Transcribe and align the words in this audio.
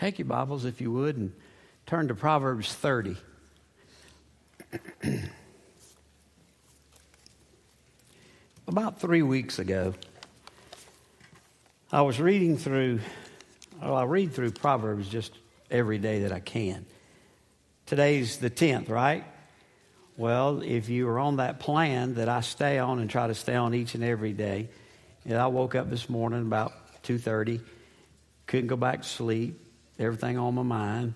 Take 0.00 0.18
your 0.18 0.26
Bibles, 0.28 0.64
if 0.64 0.80
you 0.80 0.90
would, 0.92 1.18
and 1.18 1.30
turn 1.84 2.08
to 2.08 2.14
Proverbs 2.14 2.72
30. 2.72 3.18
About 8.66 8.98
three 8.98 9.20
weeks 9.20 9.58
ago, 9.58 9.92
I 11.92 12.00
was 12.00 12.18
reading 12.18 12.56
through, 12.56 13.00
well, 13.82 13.94
I 13.94 14.04
read 14.04 14.32
through 14.32 14.52
Proverbs 14.52 15.06
just 15.06 15.34
every 15.70 15.98
day 15.98 16.22
that 16.22 16.32
I 16.32 16.40
can. 16.40 16.86
Today's 17.84 18.38
the 18.38 18.48
10th, 18.48 18.88
right? 18.88 19.26
Well, 20.16 20.62
if 20.62 20.88
you 20.88 21.04
were 21.04 21.18
on 21.18 21.36
that 21.36 21.60
plan 21.60 22.14
that 22.14 22.30
I 22.30 22.40
stay 22.40 22.78
on 22.78 23.00
and 23.00 23.10
try 23.10 23.26
to 23.26 23.34
stay 23.34 23.54
on 23.54 23.74
each 23.74 23.94
and 23.94 24.02
every 24.02 24.32
day, 24.32 24.70
and 25.26 25.36
I 25.36 25.48
woke 25.48 25.74
up 25.74 25.90
this 25.90 26.08
morning 26.08 26.40
about 26.40 26.72
2.30, 27.02 27.60
couldn't 28.46 28.68
go 28.68 28.76
back 28.76 29.02
to 29.02 29.06
sleep, 29.06 29.66
everything 30.00 30.38
on 30.38 30.54
my 30.54 30.62
mind. 30.62 31.14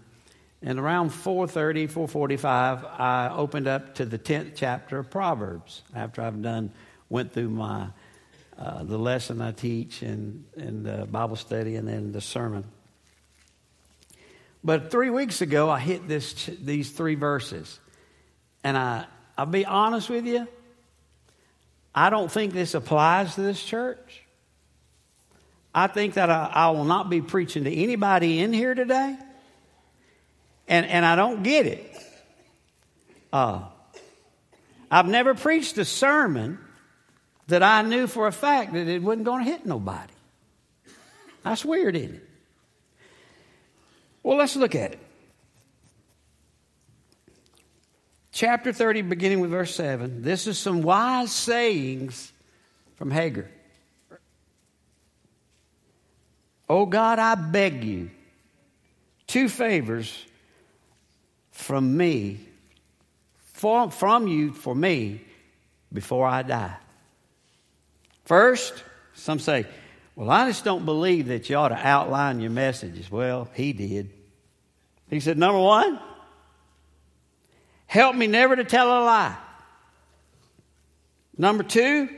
And 0.63 0.79
around 0.79 1.11
4.30, 1.11 1.91
4.45, 1.91 3.01
I 3.01 3.31
opened 3.35 3.69
up 3.69 3.97
to 3.97 4.05
the 4.05 4.19
10th 4.19 4.53
chapter 4.55 4.99
of 4.99 5.11
Proverbs 5.11 5.83
after 5.95 6.23
I've 6.23 6.41
done, 6.41 6.71
went 7.09 7.33
through 7.33 7.51
my, 7.51 7.89
uh, 8.59 8.85
the 8.85 8.99
lesson 8.99 9.41
I 9.41 9.53
teach 9.53 10.03
and, 10.03 10.45
and 10.57 10.85
the 10.87 11.07
Bible 11.07 11.37
study 11.37 11.77
and 11.77 11.87
then 11.87 12.13
the 12.13 12.21
sermon. 12.21 12.65
But 14.63 14.91
three 14.91 15.11
weeks 15.11 15.43
ago, 15.43 15.69
I 15.69 15.81
hit 15.81 16.09
this, 16.09 16.49
these 16.63 16.91
three 16.91 17.15
verses. 17.15 17.79
And 18.63 18.79
I, 18.79 19.05
I'll 19.37 19.45
be 19.45 19.67
honest 19.67 20.09
with 20.09 20.27
you, 20.27 20.49
I 21.95 22.09
don't 22.09 22.33
think 22.33 22.55
this 22.55 22.75
applies 22.75 23.35
to 23.35 23.43
this 23.43 23.63
church. 23.63 24.24
I 25.75 25.89
think 25.89 26.15
that 26.15 26.31
I, 26.31 26.51
I 26.55 26.71
will 26.71 26.85
not 26.85 27.11
be 27.11 27.21
preaching 27.21 27.65
to 27.65 27.75
anybody 27.75 28.39
in 28.41 28.53
here 28.53 28.75
today. 28.75 29.17
And, 30.69 30.87
and 30.87 31.05
I 31.05 31.17
don't 31.17 31.43
get 31.43 31.67
it. 31.67 31.95
Uh, 33.33 33.65
I've 34.91 35.09
never 35.09 35.35
preached 35.35 35.77
a 35.79 35.85
sermon 35.85 36.59
that 37.49 37.63
I 37.63 37.83
knew 37.83 38.07
for 38.07 38.27
a 38.29 38.33
fact 38.33 38.73
that 38.73 38.87
it 38.87 39.03
wasn't 39.03 39.25
going 39.25 39.45
to 39.45 39.51
hit 39.51 39.67
nobody. 39.67 40.13
That's 41.43 41.65
weird, 41.65 41.97
isn't 41.97 42.15
it? 42.15 42.29
Well, 44.23 44.39
let's 44.39 44.57
look 44.57 44.75
at 44.75 44.93
it. 44.93 44.99
Chapter 48.33 48.73
30, 48.73 49.03
beginning 49.03 49.41
with 49.41 49.51
verse 49.51 49.75
7. 49.75 50.23
This 50.23 50.47
is 50.47 50.59
some 50.59 50.83
wise 50.83 51.33
sayings 51.33 52.33
from 52.97 53.11
Hagar. 53.11 53.49
Oh 56.69 56.87
God, 56.87 57.19
I 57.19 57.35
beg 57.35 57.85
you, 57.85 58.11
two 59.27 59.49
favors 59.49 60.25
from 61.51 61.97
me, 61.97 62.41
for, 63.53 63.91
from 63.91 64.27
you 64.27 64.53
for 64.53 64.75
me, 64.75 65.21
before 65.93 66.27
I 66.27 66.43
die. 66.43 66.75
First, 68.25 68.83
some 69.15 69.39
say, 69.39 69.67
well, 70.17 70.31
I 70.31 70.49
just 70.49 70.65
don't 70.65 70.85
believe 70.85 71.29
that 71.29 71.51
you 71.51 71.57
ought 71.57 71.69
to 71.69 71.77
outline 71.77 72.41
your 72.41 72.51
messages. 72.51 73.11
Well, 73.11 73.49
he 73.55 73.73
did. 73.73 74.11
He 75.11 75.21
said, 75.21 75.39
number 75.39 75.61
one, 75.61 76.01
help 77.87 78.17
me 78.17 78.27
never 78.27 78.57
to 78.57 78.65
tell 78.65 78.89
a 78.89 79.05
lie. 79.05 79.37
Number 81.37 81.63
two, 81.63 82.09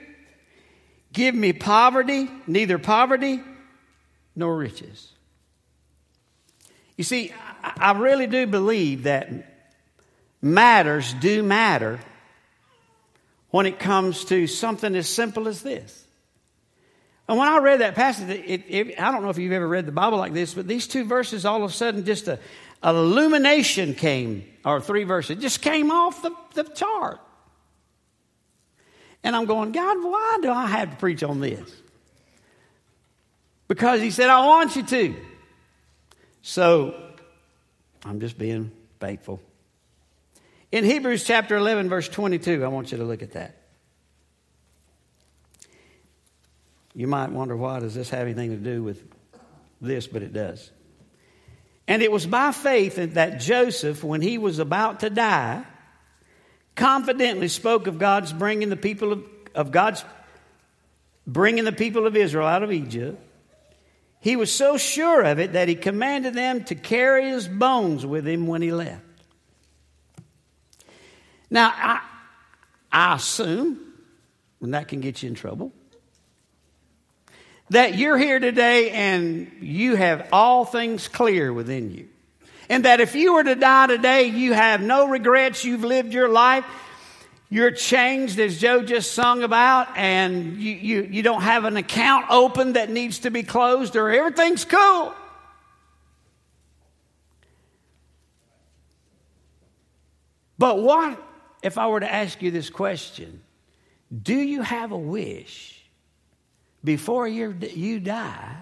give 1.13 1.35
me 1.35 1.53
poverty, 1.53 2.31
neither 2.47 2.79
poverty 2.79 3.41
nor 4.37 4.57
riches. 4.57 5.11
You 6.97 7.05
see, 7.05 7.33
I 7.63 7.93
really 7.93 8.27
do 8.27 8.47
believe 8.47 9.05
that 9.05 9.31
matters 10.41 11.13
do 11.15 11.43
matter 11.43 11.99
when 13.51 13.67
it 13.67 13.79
comes 13.79 14.27
to 14.27 14.47
something 14.47 14.95
as 14.95 15.09
simple 15.09 15.49
as 15.49 15.63
this. 15.63 16.05
And 17.29 17.39
when 17.39 17.49
I 17.49 17.59
read 17.59 17.81
that 17.81 17.97
passage, 17.97 18.29
it, 18.29 18.65
it, 18.69 19.01
I 19.01 19.11
don't 19.11 19.23
know 19.23 19.31
if 19.31 19.39
you've 19.39 19.53
ever 19.53 19.67
read 19.67 19.87
the 19.87 19.93
Bible 19.93 20.19
like 20.19 20.33
this, 20.33 20.55
but 20.55 20.69
these 20.69 20.87
two 20.87 21.05
verses, 21.05 21.45
all 21.45 21.65
of 21.65 21.71
a 21.71 21.75
sudden, 21.75 22.05
just 22.05 22.29
a, 22.29 22.39
an 22.83 22.95
illumination 22.95 23.95
came, 23.95 24.45
or 24.65 24.81
three 24.81 25.05
verses, 25.05 25.39
just 25.39 25.61
came 25.61 25.91
off 25.91 26.23
the, 26.23 26.31
the 26.55 26.63
chart. 26.63 27.19
And 29.25 29.35
I'm 29.35 29.47
going, 29.47 29.73
God, 29.73 29.97
why 30.05 30.39
do 30.41 30.53
I 30.53 30.67
have 30.67 30.91
to 30.93 30.97
preach 30.97 31.25
on 31.25 31.41
this? 31.41 31.69
Because 33.69 34.01
he 34.01 34.11
said, 34.11 34.31
I 34.31 34.47
want 34.47 34.77
you 34.77 34.83
to. 34.85 35.17
So 36.43 36.95
I'm 38.05 38.21
just 38.21 38.39
being 38.39 38.71
faithful. 39.01 39.41
In 40.71 40.85
Hebrews 40.85 41.25
chapter 41.25 41.57
11, 41.57 41.89
verse 41.89 42.09
22, 42.09 42.65
I 42.65 42.69
want 42.69 42.93
you 42.93 42.99
to 42.99 43.05
look 43.05 43.23
at 43.23 43.33
that. 43.33 43.57
You 46.95 47.07
might 47.07 47.31
wonder 47.31 47.57
why 47.57 47.81
does 47.81 47.95
this 47.95 48.09
have 48.11 48.23
anything 48.23 48.51
to 48.51 48.57
do 48.57 48.83
with 48.83 49.03
this, 49.81 50.07
but 50.07 50.23
it 50.23 50.33
does. 50.33 50.71
And 51.89 52.03
it 52.03 52.11
was 52.11 52.27
by 52.27 52.53
faith 52.53 52.97
that 53.15 53.41
Joseph, 53.41 54.03
when 54.03 54.21
he 54.21 54.39
was 54.39 54.59
about 54.59 55.01
to 55.01 55.11
die, 55.11 55.65
confidently 56.75 57.49
spoke 57.49 57.87
of 57.87 57.99
God's 57.99 58.33
bringing 58.33 58.71
the 58.71 58.77
people 58.77 59.13
of, 59.13 59.25
of 59.55 59.71
God's 59.73 60.05
bringing 61.27 61.65
the 61.65 61.73
people 61.73 62.07
of 62.07 62.17
Israel 62.17 62.47
out 62.47 62.63
of 62.63 62.73
Egypt 62.73 63.21
he 64.27 64.35
was 64.35 64.51
so 64.51 64.77
sure 64.77 65.23
of 65.23 65.39
it 65.39 65.53
that 65.53 65.69
he 65.69 65.77
commanded 65.77 66.35
them 66.35 66.65
to 66.65 66.75
carry 66.75 67.29
his 67.29 67.47
bones 67.47 68.05
with 68.05 68.27
him 68.27 68.49
when 68.49 68.61
he 68.61 68.73
left. 68.73 69.05
Now, 71.49 71.73
I, 71.73 72.01
I 72.91 73.15
assume, 73.15 73.79
and 74.61 74.75
that 74.75 74.89
can 74.89 75.01
get 75.01 75.23
you 75.23 75.29
in 75.29 75.37
trouble, 75.37 75.73
that 77.71 77.97
you're 77.97 78.19
here 78.19 78.41
today 78.41 78.91
and 78.91 79.59
you 79.61 79.95
have 79.95 80.31
all 80.33 80.65
things 80.65 81.07
clear 81.07 81.53
within 81.53 81.93
you. 81.93 82.09
And 82.69 82.85
that 82.85 82.99
if 82.99 83.15
you 83.15 83.35
were 83.35 83.45
to 83.45 83.55
die 83.55 83.87
today, 83.87 84.25
you 84.25 84.55
have 84.55 84.83
no 84.83 85.07
regrets, 85.07 85.65
you've 85.65 85.85
lived 85.85 86.13
your 86.13 86.29
life, 86.29 86.65
you're 87.49 87.71
changed, 87.71 88.41
as 88.41 88.59
Joe 88.59 88.83
just 88.83 89.13
sung 89.13 89.43
about, 89.43 89.97
and 89.97 90.57
you, 90.57 90.73
you, 90.73 91.03
you 91.03 91.23
don't 91.23 91.43
have 91.43 91.65
an 91.65 91.77
account 91.77 92.27
open 92.29 92.73
that 92.73 92.91
needs 92.91 93.21
to 93.21 93.31
be 93.31 93.45
closed, 93.45 93.95
or 93.95 94.11
everything's 94.11 94.65
cool. 94.65 95.15
But 100.59 100.81
what 100.81 101.23
if 101.63 101.79
I 101.79 101.87
were 101.87 102.01
to 102.01 102.13
ask 102.13 102.43
you 102.43 102.51
this 102.51 102.71
question? 102.71 103.43
Do 104.23 104.35
you 104.35 104.63
have 104.63 104.93
a 104.93 104.99
wish 104.99 105.85
before 106.83 107.29
you 107.29 107.55
you 107.61 108.01
die 108.01 108.57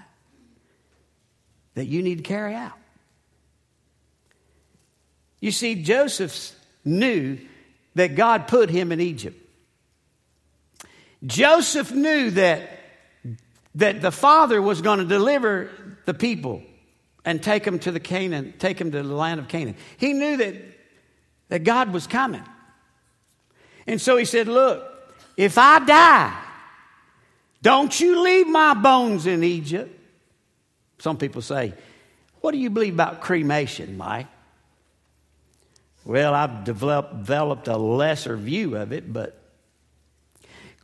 that 1.74 1.86
you 1.86 2.02
need 2.02 2.16
to 2.16 2.22
carry 2.22 2.54
out? 2.54 2.78
You 5.40 5.52
see, 5.52 5.82
Joseph 5.82 6.52
knew 6.84 7.38
that 7.94 8.14
God 8.14 8.48
put 8.48 8.70
him 8.70 8.92
in 8.92 9.00
Egypt. 9.00 9.40
Joseph 11.24 11.92
knew 11.92 12.30
that, 12.32 12.68
that 13.76 14.02
the 14.02 14.12
father 14.12 14.60
was 14.60 14.82
going 14.82 14.98
to 14.98 15.04
deliver 15.04 15.70
the 16.04 16.14
people 16.14 16.62
and 17.24 17.42
take 17.42 17.64
them 17.64 17.78
to 17.80 17.90
the 17.90 18.00
Canaan, 18.00 18.54
take 18.58 18.78
them 18.78 18.90
to 18.90 19.02
the 19.02 19.14
land 19.14 19.40
of 19.40 19.48
Canaan. 19.48 19.76
He 19.96 20.12
knew 20.12 20.36
that, 20.36 20.54
that 21.48 21.64
God 21.64 21.92
was 21.92 22.06
coming. 22.06 22.42
And 23.86 24.00
so 24.00 24.16
he 24.16 24.24
said, 24.24 24.48
Look, 24.48 24.84
if 25.36 25.56
I 25.56 25.78
die, 25.84 26.38
don't 27.62 27.98
you 27.98 28.22
leave 28.22 28.46
my 28.46 28.74
bones 28.74 29.26
in 29.26 29.42
Egypt. 29.42 29.90
Some 30.98 31.16
people 31.16 31.42
say, 31.42 31.74
What 32.40 32.52
do 32.52 32.58
you 32.58 32.70
believe 32.70 32.94
about 32.94 33.20
cremation, 33.20 33.96
Mike? 33.96 34.26
Well, 36.04 36.34
I've 36.34 36.64
developed, 36.64 37.18
developed 37.18 37.68
a 37.68 37.76
lesser 37.76 38.36
view 38.36 38.76
of 38.76 38.92
it, 38.92 39.10
but 39.12 39.38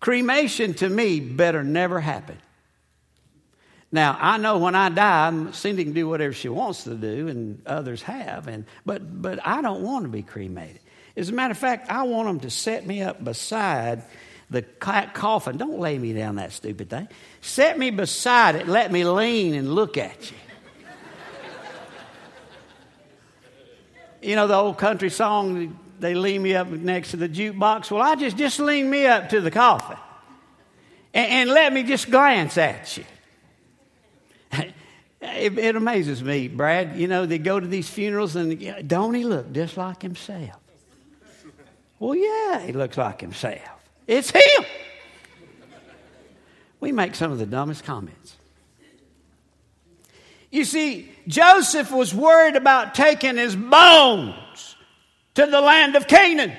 cremation 0.01 0.75
to 0.75 0.89
me 0.89 1.21
better 1.21 1.63
never 1.63 2.01
happen. 2.01 2.39
Now, 3.93 4.17
I 4.21 4.39
know 4.39 4.59
when 4.59 4.75
I 4.75 4.89
die, 4.89 5.51
Cindy 5.51 5.85
can 5.85 5.93
do 5.93 6.09
whatever 6.09 6.33
she 6.33 6.49
wants 6.49 6.85
to 6.85 6.95
do, 6.95 7.29
and 7.29 7.61
others 7.67 8.03
have, 8.03 8.47
and, 8.47 8.65
but, 8.87 9.21
but 9.21 9.45
I 9.45 9.61
don't 9.63 9.83
want 9.83 10.05
to 10.05 10.09
be 10.09 10.23
cremated. 10.23 10.81
As 11.17 11.29
a 11.29 11.33
matter 11.33 11.53
of 11.53 11.59
fact, 11.59 11.91
I 11.91 12.05
want 12.05 12.29
them 12.29 12.41
to 12.41 12.51
set 12.51 12.87
me 12.87 13.03
up 13.03 13.23
beside 13.23 14.05
the 14.49 14.63
coffin. 14.63 15.57
Don't 15.57 15.79
lay 15.79 15.99
me 15.99 16.13
down 16.13 16.37
that 16.37 16.53
stupid 16.53 16.89
thing. 16.89 17.09
Set 17.41 17.79
me 17.79 17.91
beside 17.91 18.55
it, 18.55 18.69
let 18.69 18.91
me 18.91 19.05
lean 19.05 19.55
and 19.55 19.75
look 19.75 19.99
at 19.99 20.31
you. 20.31 20.37
You 24.23 24.37
know 24.37 24.47
the 24.47 24.55
old 24.55 24.79
country 24.79 25.11
song, 25.11 25.79
they 25.99 26.15
lean 26.15 26.43
me 26.43 26.55
up 26.55 26.69
next 26.69 27.13
to 27.13 27.17
the 27.17 27.29
jukebox. 27.29 27.91
Well, 27.91 28.03
I 28.03 28.15
just, 28.15 28.37
just 28.37 28.59
lean 28.61 28.89
me 28.89 29.07
up 29.07 29.29
to 29.31 29.41
the 29.41 29.51
coffin 29.51 29.99
and, 31.15 31.33
and 31.33 31.51
let 31.51 31.73
me 31.73 31.83
just 31.83 32.11
glance 32.11 32.57
at 32.59 32.97
you. 32.97 33.05
it, 35.21 35.59
it 35.59 35.77
amazes 35.77 36.23
me, 36.23 36.49
Brad. 36.49 36.97
You 36.97 37.09
know, 37.09 37.27
they 37.27 37.39
go 37.39 37.61
to 37.61 37.67
these 37.67 37.89
funerals 37.89 38.37
and 38.37 38.89
don't 38.89 39.15
he 39.15 39.25
look 39.25 39.53
just 39.53 39.77
like 39.77 40.03
himself? 40.03 40.57
Well, 41.99 42.15
yeah, 42.15 42.61
he 42.61 42.73
looks 42.73 42.97
like 42.97 43.21
himself. 43.21 43.61
It's 44.07 44.31
him. 44.31 44.65
We 46.81 46.93
make 46.93 47.15
some 47.15 47.31
of 47.31 47.39
the 47.39 47.47
dumbest 47.47 47.85
comments. 47.85 48.37
You 50.51 50.65
see, 50.65 51.11
Joseph 51.29 51.93
was 51.93 52.15
worried 52.15 52.57
about 52.57 52.95
taking 52.95 53.37
his 53.37 53.55
bones 53.55 54.77
to 55.35 55.47
the 55.47 55.61
land 55.61 55.97
of 55.97 56.09
Canaan. 56.09 56.53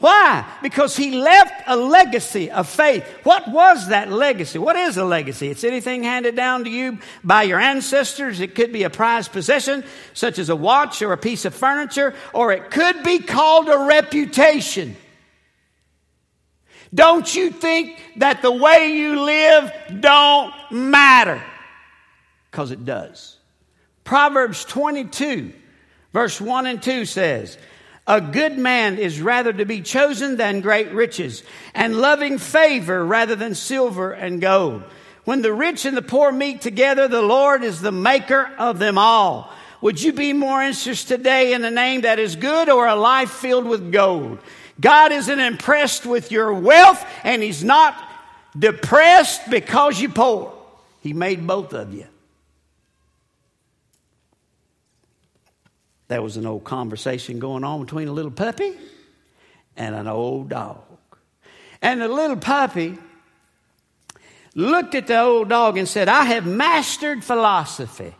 Why? 0.00 0.44
Because 0.62 0.96
he 0.96 1.12
left 1.12 1.62
a 1.68 1.76
legacy 1.76 2.50
of 2.50 2.68
faith. 2.68 3.06
What 3.22 3.46
was 3.46 3.86
that 3.88 4.10
legacy? 4.10 4.58
What 4.58 4.74
is 4.74 4.96
a 4.96 5.04
legacy? 5.04 5.48
It's 5.48 5.62
anything 5.62 6.02
handed 6.02 6.34
down 6.34 6.64
to 6.64 6.70
you 6.70 6.98
by 7.22 7.44
your 7.44 7.60
ancestors. 7.60 8.40
It 8.40 8.56
could 8.56 8.72
be 8.72 8.82
a 8.82 8.90
prized 8.90 9.30
possession, 9.30 9.84
such 10.12 10.40
as 10.40 10.48
a 10.48 10.56
watch 10.56 11.02
or 11.02 11.12
a 11.12 11.16
piece 11.16 11.44
of 11.44 11.54
furniture, 11.54 12.14
or 12.34 12.50
it 12.50 12.72
could 12.72 13.04
be 13.04 13.20
called 13.20 13.68
a 13.68 13.86
reputation. 13.86 14.96
Don't 16.92 17.32
you 17.32 17.50
think 17.50 17.96
that 18.16 18.42
the 18.42 18.50
way 18.50 18.96
you 18.96 19.22
live 19.22 19.72
don't 20.00 20.52
matter? 20.72 21.40
Because 22.52 22.70
it 22.70 22.84
does. 22.84 23.38
Proverbs 24.04 24.64
22, 24.64 25.52
verse 26.12 26.40
1 26.40 26.66
and 26.66 26.80
2 26.80 27.04
says, 27.04 27.58
a 28.06 28.20
good 28.20 28.58
man 28.58 28.98
is 28.98 29.20
rather 29.20 29.52
to 29.52 29.64
be 29.64 29.80
chosen 29.80 30.36
than 30.36 30.60
great 30.60 30.90
riches, 30.92 31.44
and 31.72 31.96
loving 31.96 32.38
favor 32.38 33.04
rather 33.04 33.36
than 33.36 33.54
silver 33.54 34.12
and 34.12 34.40
gold. 34.40 34.82
When 35.24 35.42
the 35.42 35.52
rich 35.52 35.84
and 35.84 35.96
the 35.96 36.02
poor 36.02 36.32
meet 36.32 36.60
together, 36.60 37.06
the 37.06 37.22
Lord 37.22 37.62
is 37.62 37.80
the 37.80 37.92
maker 37.92 38.50
of 38.58 38.80
them 38.80 38.98
all. 38.98 39.52
Would 39.80 40.02
you 40.02 40.12
be 40.12 40.32
more 40.32 40.62
interested 40.62 41.18
today 41.18 41.52
in 41.52 41.64
a 41.64 41.70
name 41.70 42.00
that 42.00 42.18
is 42.18 42.34
good 42.34 42.68
or 42.68 42.88
a 42.88 42.96
life 42.96 43.30
filled 43.30 43.66
with 43.66 43.92
gold? 43.92 44.40
God 44.80 45.12
isn't 45.12 45.40
impressed 45.40 46.04
with 46.04 46.32
your 46.32 46.52
wealth, 46.52 47.04
and 47.22 47.40
He's 47.40 47.62
not 47.62 47.96
depressed 48.58 49.48
because 49.48 50.00
you're 50.00 50.10
poor. 50.10 50.52
He 51.00 51.12
made 51.12 51.46
both 51.46 51.72
of 51.72 51.94
you. 51.94 52.06
There 56.12 56.20
was 56.20 56.36
an 56.36 56.44
old 56.44 56.62
conversation 56.62 57.38
going 57.38 57.64
on 57.64 57.80
between 57.80 58.06
a 58.06 58.12
little 58.12 58.30
puppy 58.30 58.74
and 59.78 59.94
an 59.94 60.06
old 60.06 60.50
dog. 60.50 60.82
And 61.80 62.02
the 62.02 62.08
little 62.08 62.36
puppy 62.36 62.98
looked 64.54 64.94
at 64.94 65.06
the 65.06 65.18
old 65.18 65.48
dog 65.48 65.78
and 65.78 65.88
said, 65.88 66.10
I 66.10 66.26
have 66.26 66.46
mastered 66.46 67.24
philosophy. 67.24 68.14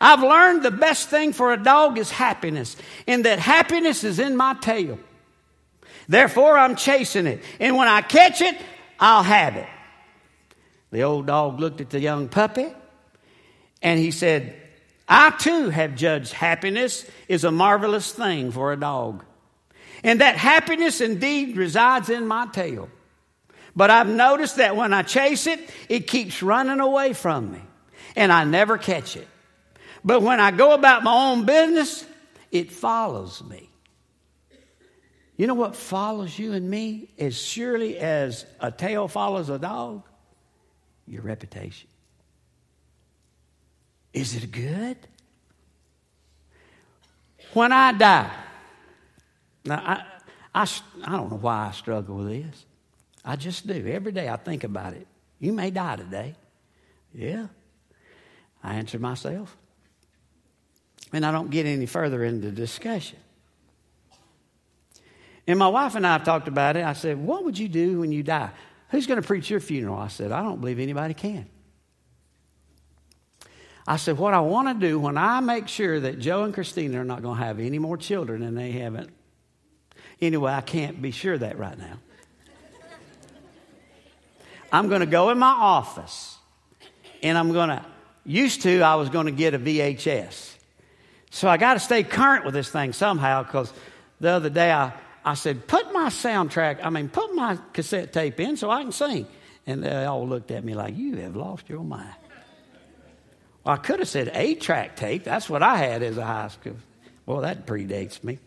I've 0.00 0.20
learned 0.20 0.64
the 0.64 0.72
best 0.72 1.10
thing 1.10 1.32
for 1.32 1.52
a 1.52 1.62
dog 1.62 1.96
is 1.96 2.10
happiness, 2.10 2.76
and 3.06 3.24
that 3.24 3.38
happiness 3.38 4.02
is 4.02 4.18
in 4.18 4.36
my 4.36 4.54
tail. 4.54 4.98
Therefore, 6.08 6.58
I'm 6.58 6.74
chasing 6.74 7.28
it. 7.28 7.40
And 7.60 7.76
when 7.76 7.86
I 7.86 8.02
catch 8.02 8.40
it, 8.40 8.60
I'll 8.98 9.22
have 9.22 9.54
it. 9.54 9.68
The 10.90 11.04
old 11.04 11.28
dog 11.28 11.60
looked 11.60 11.80
at 11.80 11.90
the 11.90 12.00
young 12.00 12.26
puppy 12.26 12.66
and 13.80 14.00
he 14.00 14.10
said, 14.10 14.56
I 15.14 15.28
too 15.28 15.68
have 15.68 15.94
judged 15.94 16.32
happiness 16.32 17.04
is 17.28 17.44
a 17.44 17.50
marvelous 17.50 18.10
thing 18.10 18.50
for 18.50 18.72
a 18.72 18.80
dog. 18.80 19.22
And 20.02 20.22
that 20.22 20.36
happiness 20.36 21.02
indeed 21.02 21.58
resides 21.58 22.08
in 22.08 22.26
my 22.26 22.46
tail. 22.46 22.88
But 23.76 23.90
I've 23.90 24.08
noticed 24.08 24.56
that 24.56 24.74
when 24.74 24.94
I 24.94 25.02
chase 25.02 25.46
it, 25.46 25.60
it 25.90 26.06
keeps 26.06 26.42
running 26.42 26.80
away 26.80 27.12
from 27.12 27.52
me. 27.52 27.60
And 28.16 28.32
I 28.32 28.44
never 28.44 28.78
catch 28.78 29.18
it. 29.18 29.28
But 30.02 30.22
when 30.22 30.40
I 30.40 30.50
go 30.50 30.72
about 30.72 31.04
my 31.04 31.30
own 31.30 31.44
business, 31.44 32.06
it 32.50 32.72
follows 32.72 33.44
me. 33.44 33.68
You 35.36 35.46
know 35.46 35.54
what 35.54 35.76
follows 35.76 36.38
you 36.38 36.54
and 36.54 36.70
me 36.70 37.10
as 37.18 37.36
surely 37.36 37.98
as 37.98 38.46
a 38.60 38.70
tail 38.70 39.08
follows 39.08 39.50
a 39.50 39.58
dog? 39.58 40.04
Your 41.06 41.20
reputation. 41.20 41.90
Is 44.12 44.34
it 44.34 44.50
good? 44.50 44.96
When 47.54 47.72
I 47.72 47.92
die, 47.92 48.30
now 49.64 49.76
I, 49.76 50.62
I, 50.62 50.68
I 51.04 51.16
don't 51.16 51.30
know 51.30 51.38
why 51.38 51.68
I 51.68 51.70
struggle 51.72 52.16
with 52.16 52.28
this. 52.28 52.64
I 53.24 53.36
just 53.36 53.66
do. 53.66 53.86
Every 53.86 54.12
day 54.12 54.28
I 54.28 54.36
think 54.36 54.64
about 54.64 54.94
it. 54.94 55.06
You 55.38 55.52
may 55.52 55.70
die 55.70 55.96
today. 55.96 56.34
Yeah. 57.14 57.46
I 58.62 58.74
answer 58.74 58.98
myself. 58.98 59.56
And 61.12 61.26
I 61.26 61.32
don't 61.32 61.50
get 61.50 61.66
any 61.66 61.86
further 61.86 62.24
into 62.24 62.50
discussion. 62.50 63.18
And 65.46 65.58
my 65.58 65.68
wife 65.68 65.94
and 65.94 66.06
I 66.06 66.18
talked 66.18 66.48
about 66.48 66.76
it. 66.76 66.84
I 66.84 66.92
said, 66.92 67.18
What 67.18 67.44
would 67.44 67.58
you 67.58 67.68
do 67.68 68.00
when 68.00 68.12
you 68.12 68.22
die? 68.22 68.50
Who's 68.90 69.06
going 69.06 69.20
to 69.20 69.26
preach 69.26 69.50
your 69.50 69.60
funeral? 69.60 69.96
I 69.96 70.08
said, 70.08 70.32
I 70.32 70.42
don't 70.42 70.60
believe 70.60 70.78
anybody 70.78 71.14
can. 71.14 71.46
I 73.86 73.96
said, 73.96 74.18
What 74.18 74.34
I 74.34 74.40
want 74.40 74.68
to 74.68 74.86
do 74.86 74.98
when 74.98 75.18
I 75.18 75.40
make 75.40 75.68
sure 75.68 75.98
that 76.00 76.18
Joe 76.18 76.44
and 76.44 76.54
Christina 76.54 77.00
are 77.00 77.04
not 77.04 77.22
going 77.22 77.38
to 77.38 77.44
have 77.44 77.58
any 77.58 77.78
more 77.78 77.96
children 77.96 78.42
and 78.42 78.56
they 78.56 78.72
haven't. 78.72 79.10
Anyway, 80.20 80.52
I 80.52 80.60
can't 80.60 81.02
be 81.02 81.10
sure 81.10 81.36
that 81.36 81.58
right 81.58 81.76
now. 81.76 81.98
I'm 84.70 84.88
going 84.88 85.00
to 85.00 85.06
go 85.06 85.30
in 85.30 85.38
my 85.38 85.50
office 85.50 86.38
and 87.22 87.36
I'm 87.36 87.52
going 87.52 87.68
to, 87.68 87.84
used 88.24 88.62
to, 88.62 88.80
I 88.82 88.94
was 88.94 89.10
going 89.10 89.26
to 89.26 89.32
get 89.32 89.52
a 89.52 89.58
VHS. 89.58 90.56
So 91.30 91.48
I 91.48 91.56
got 91.56 91.74
to 91.74 91.80
stay 91.80 92.04
current 92.04 92.44
with 92.44 92.54
this 92.54 92.70
thing 92.70 92.92
somehow 92.92 93.42
because 93.42 93.72
the 94.20 94.30
other 94.30 94.48
day 94.48 94.70
I, 94.72 94.92
I 95.24 95.34
said, 95.34 95.66
Put 95.66 95.92
my 95.92 96.08
soundtrack, 96.08 96.80
I 96.82 96.90
mean, 96.90 97.08
put 97.08 97.34
my 97.34 97.58
cassette 97.72 98.12
tape 98.12 98.38
in 98.40 98.56
so 98.56 98.70
I 98.70 98.82
can 98.82 98.92
sing. 98.92 99.26
And 99.66 99.82
they 99.84 100.04
all 100.04 100.26
looked 100.26 100.50
at 100.50 100.64
me 100.64 100.74
like, 100.74 100.96
You 100.96 101.16
have 101.16 101.36
lost 101.36 101.68
your 101.68 101.84
mind. 101.84 102.14
Well, 103.64 103.74
I 103.74 103.78
could 103.78 104.00
have 104.00 104.08
said 104.08 104.30
eight 104.34 104.60
track 104.60 104.96
tape. 104.96 105.24
That's 105.24 105.48
what 105.48 105.62
I 105.62 105.76
had 105.76 106.02
as 106.02 106.18
a 106.18 106.24
high 106.24 106.48
school. 106.48 106.76
Well, 107.26 107.42
that 107.42 107.66
predates 107.66 108.22
me. 108.24 108.38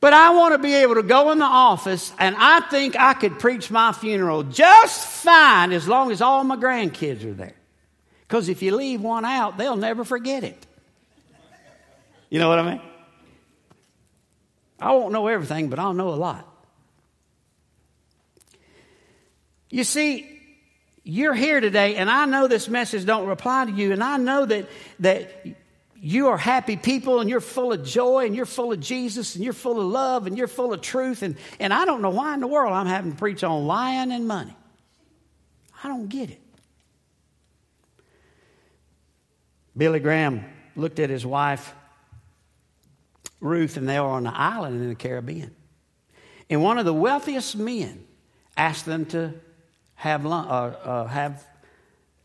But 0.00 0.12
I 0.12 0.30
want 0.30 0.52
to 0.52 0.58
be 0.58 0.74
able 0.74 0.96
to 0.96 1.02
go 1.02 1.32
in 1.32 1.38
the 1.38 1.46
office 1.46 2.12
and 2.18 2.36
I 2.38 2.60
think 2.60 2.94
I 2.94 3.14
could 3.14 3.38
preach 3.38 3.70
my 3.70 3.92
funeral 3.92 4.42
just 4.42 5.06
fine 5.06 5.72
as 5.72 5.88
long 5.88 6.12
as 6.12 6.20
all 6.20 6.44
my 6.44 6.56
grandkids 6.56 7.24
are 7.24 7.32
there. 7.32 7.54
Because 8.28 8.50
if 8.50 8.60
you 8.60 8.76
leave 8.76 9.00
one 9.00 9.24
out, 9.24 9.56
they'll 9.56 9.76
never 9.76 10.04
forget 10.04 10.44
it. 10.44 10.66
You 12.28 12.38
know 12.38 12.50
what 12.50 12.58
I 12.58 12.70
mean? 12.72 12.80
I 14.78 14.92
won't 14.92 15.12
know 15.12 15.26
everything, 15.28 15.70
but 15.70 15.78
I'll 15.78 15.94
know 15.94 16.10
a 16.10 16.16
lot. 16.16 16.46
You 19.70 19.84
see, 19.84 20.33
you're 21.04 21.34
here 21.34 21.60
today, 21.60 21.96
and 21.96 22.10
I 22.10 22.24
know 22.24 22.48
this 22.48 22.68
message 22.68 23.04
don't 23.04 23.28
reply 23.28 23.66
to 23.66 23.72
you, 23.72 23.92
and 23.92 24.02
I 24.02 24.16
know 24.16 24.46
that, 24.46 24.68
that 25.00 25.30
you 26.04 26.28
are 26.28 26.36
happy 26.36 26.76
people 26.76 27.20
and 27.20 27.30
you're 27.30 27.40
full 27.40 27.72
of 27.72 27.82
joy 27.82 28.26
and 28.26 28.36
you're 28.36 28.44
full 28.44 28.72
of 28.72 28.80
Jesus 28.80 29.36
and 29.36 29.44
you're 29.44 29.54
full 29.54 29.80
of 29.80 29.86
love 29.86 30.26
and 30.26 30.36
you're 30.36 30.46
full 30.46 30.74
of 30.74 30.82
truth. 30.82 31.22
And, 31.22 31.36
and 31.58 31.72
I 31.72 31.86
don't 31.86 32.02
know 32.02 32.10
why 32.10 32.34
in 32.34 32.40
the 32.40 32.46
world 32.46 32.74
I'm 32.74 32.86
having 32.86 33.12
to 33.12 33.16
preach 33.16 33.42
on 33.42 33.66
lying 33.66 34.12
and 34.12 34.28
money. 34.28 34.54
I 35.82 35.88
don't 35.88 36.08
get 36.08 36.28
it. 36.28 36.42
Billy 39.74 39.98
Graham 39.98 40.44
looked 40.76 40.98
at 40.98 41.08
his 41.08 41.24
wife, 41.24 41.74
Ruth, 43.40 43.78
and 43.78 43.88
they 43.88 43.98
were 43.98 44.06
on 44.06 44.26
an 44.26 44.34
island 44.36 44.82
in 44.82 44.90
the 44.90 44.94
Caribbean. 44.94 45.56
And 46.50 46.62
one 46.62 46.76
of 46.76 46.84
the 46.84 46.92
wealthiest 46.92 47.56
men 47.56 48.04
asked 48.58 48.84
them 48.84 49.06
to 49.06 49.32
have, 49.96 50.24
lunch, 50.24 50.48
uh, 50.48 50.52
uh, 50.52 51.06
have 51.06 51.44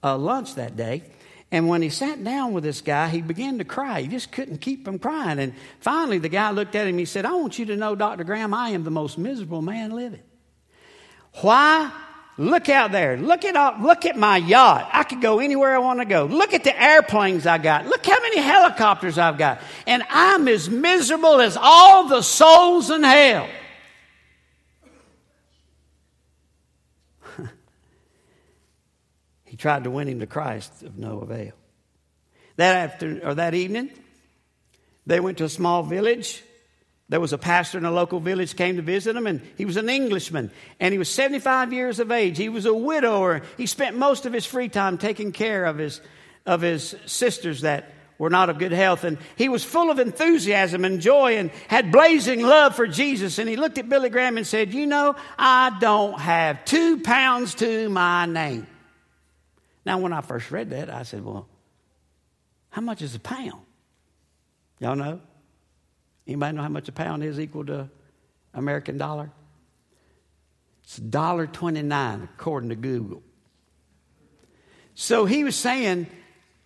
uh, 0.03 0.17
lunch 0.17 0.55
that 0.55 0.75
day. 0.75 1.03
And 1.51 1.67
when 1.67 1.81
he 1.81 1.89
sat 1.89 2.23
down 2.23 2.53
with 2.53 2.63
this 2.63 2.81
guy, 2.81 3.09
he 3.09 3.21
began 3.21 3.57
to 3.57 3.63
cry. 3.63 4.01
He 4.01 4.07
just 4.07 4.31
couldn't 4.31 4.59
keep 4.59 4.85
from 4.85 4.99
crying. 4.99 5.39
And 5.39 5.53
finally, 5.79 6.19
the 6.19 6.29
guy 6.29 6.51
looked 6.51 6.75
at 6.75 6.88
him. 6.88 6.97
He 6.97 7.05
said, 7.05 7.25
I 7.25 7.33
want 7.33 7.57
you 7.57 7.65
to 7.65 7.75
know, 7.75 7.95
Dr. 7.95 8.23
Graham, 8.23 8.53
I 8.53 8.69
am 8.69 8.83
the 8.83 8.91
most 8.91 9.17
miserable 9.17 9.61
man 9.61 9.91
living. 9.91 10.21
Why? 11.41 11.91
Look 12.38 12.69
out 12.69 12.91
there. 12.91 13.17
Look 13.17 13.43
at, 13.43 13.81
look 13.81 14.05
at 14.05 14.15
my 14.15 14.38
yacht. 14.38 14.89
I 14.93 15.03
could 15.03 15.21
go 15.21 15.39
anywhere 15.39 15.75
I 15.75 15.79
want 15.79 15.99
to 15.99 16.05
go. 16.05 16.25
Look 16.25 16.53
at 16.53 16.63
the 16.63 16.81
airplanes 16.81 17.45
I 17.45 17.57
got. 17.57 17.85
Look 17.88 18.05
how 18.05 18.19
many 18.21 18.39
helicopters 18.39 19.17
I've 19.17 19.38
got. 19.38 19.59
And 19.88 20.03
I'm 20.09 20.47
as 20.47 20.69
miserable 20.69 21.41
as 21.41 21.57
all 21.59 22.07
the 22.07 22.21
souls 22.21 22.91
in 22.91 23.03
hell. 23.03 23.49
Tried 29.60 29.84
to 29.84 29.92
win 29.92 30.08
him 30.08 30.20
to 30.22 30.28
Christ 30.28 30.84
of 30.84 30.98
no 30.98 31.20
avail. 31.20 31.51
That 32.56 32.75
after 32.75 33.22
or 33.24 33.36
that 33.36 33.54
evening, 33.54 33.92
they 35.06 35.20
went 35.20 35.38
to 35.38 35.44
a 35.44 35.50
small 35.50 35.84
village. 35.84 36.44
There 37.10 37.20
was 37.20 37.34
a 37.34 37.38
pastor 37.38 37.78
in 37.78 37.86
a 37.86 37.92
local 37.92 38.20
village 38.20 38.56
came 38.56 38.75
to 38.75 38.82
visit 38.82 39.16
him, 39.16 39.28
and 39.28 39.42
he 39.58 39.66
was 39.66 39.78
an 39.78 39.89
Englishman, 39.89 40.51
and 40.80 40.92
he 40.92 40.98
was 40.98 41.10
75 41.10 41.74
years 41.74 42.00
of 42.00 42.12
age. 42.12 42.38
He 42.38 42.50
was 42.50 42.66
a 42.66 42.74
widower. 42.74 43.42
He 43.58 43.66
spent 43.66 43.98
most 43.98 44.25
of 44.25 44.34
his 44.34 44.46
free 44.46 44.70
time 44.70 44.98
taking 44.98 45.32
care 45.32 45.66
of 45.66 45.78
his 45.78 46.01
of 46.46 46.62
his 46.62 46.96
sisters 47.06 47.62
that 47.62 47.94
were 48.18 48.30
not 48.30 48.50
of 48.50 48.58
good 48.58 48.72
health. 48.72 49.04
And 49.04 49.18
he 49.36 49.50
was 49.50 49.63
full 49.63 49.92
of 49.92 50.00
enthusiasm 50.00 50.86
and 50.86 51.00
joy 51.00 51.38
and 51.38 51.51
had 51.68 51.92
blazing 51.92 52.42
love 52.42 52.75
for 52.75 52.88
Jesus. 52.88 53.39
And 53.39 53.50
he 53.50 53.56
looked 53.56 53.78
at 53.78 53.89
Billy 53.89 54.10
Graham 54.10 54.38
and 54.38 54.46
said, 54.46 54.74
You 54.74 54.86
know, 54.86 55.16
I 55.38 55.78
don't 55.80 56.20
have 56.20 56.66
two 56.66 57.01
pounds 57.01 57.56
to 57.56 57.89
my 57.89 58.25
name. 58.25 58.68
Now, 59.89 59.98
when 59.98 60.13
I 60.13 60.22
first 60.22 60.51
read 60.51 60.69
that, 60.69 60.93
I 60.93 61.01
said, 61.01 61.25
Well, 61.25 61.48
how 62.69 62.79
much 62.79 63.01
is 63.01 63.15
a 63.15 63.19
pound? 63.19 63.65
Y'all 64.77 64.96
know? 64.96 65.19
Anybody 66.27 66.55
know 66.55 66.62
how 66.62 66.69
much 66.69 66.88
a 66.89 66.91
pound 66.91 67.24
is 67.24 67.39
equal 67.39 67.65
to 67.65 67.89
American 68.53 69.00
dollar? 69.00 69.31
It's 70.84 71.00
$1.29 71.00 72.24
according 72.24 72.69
to 72.69 72.75
Google. 72.75 73.24
So 74.93 75.25
he 75.25 75.43
was 75.43 75.55
saying, 75.55 76.05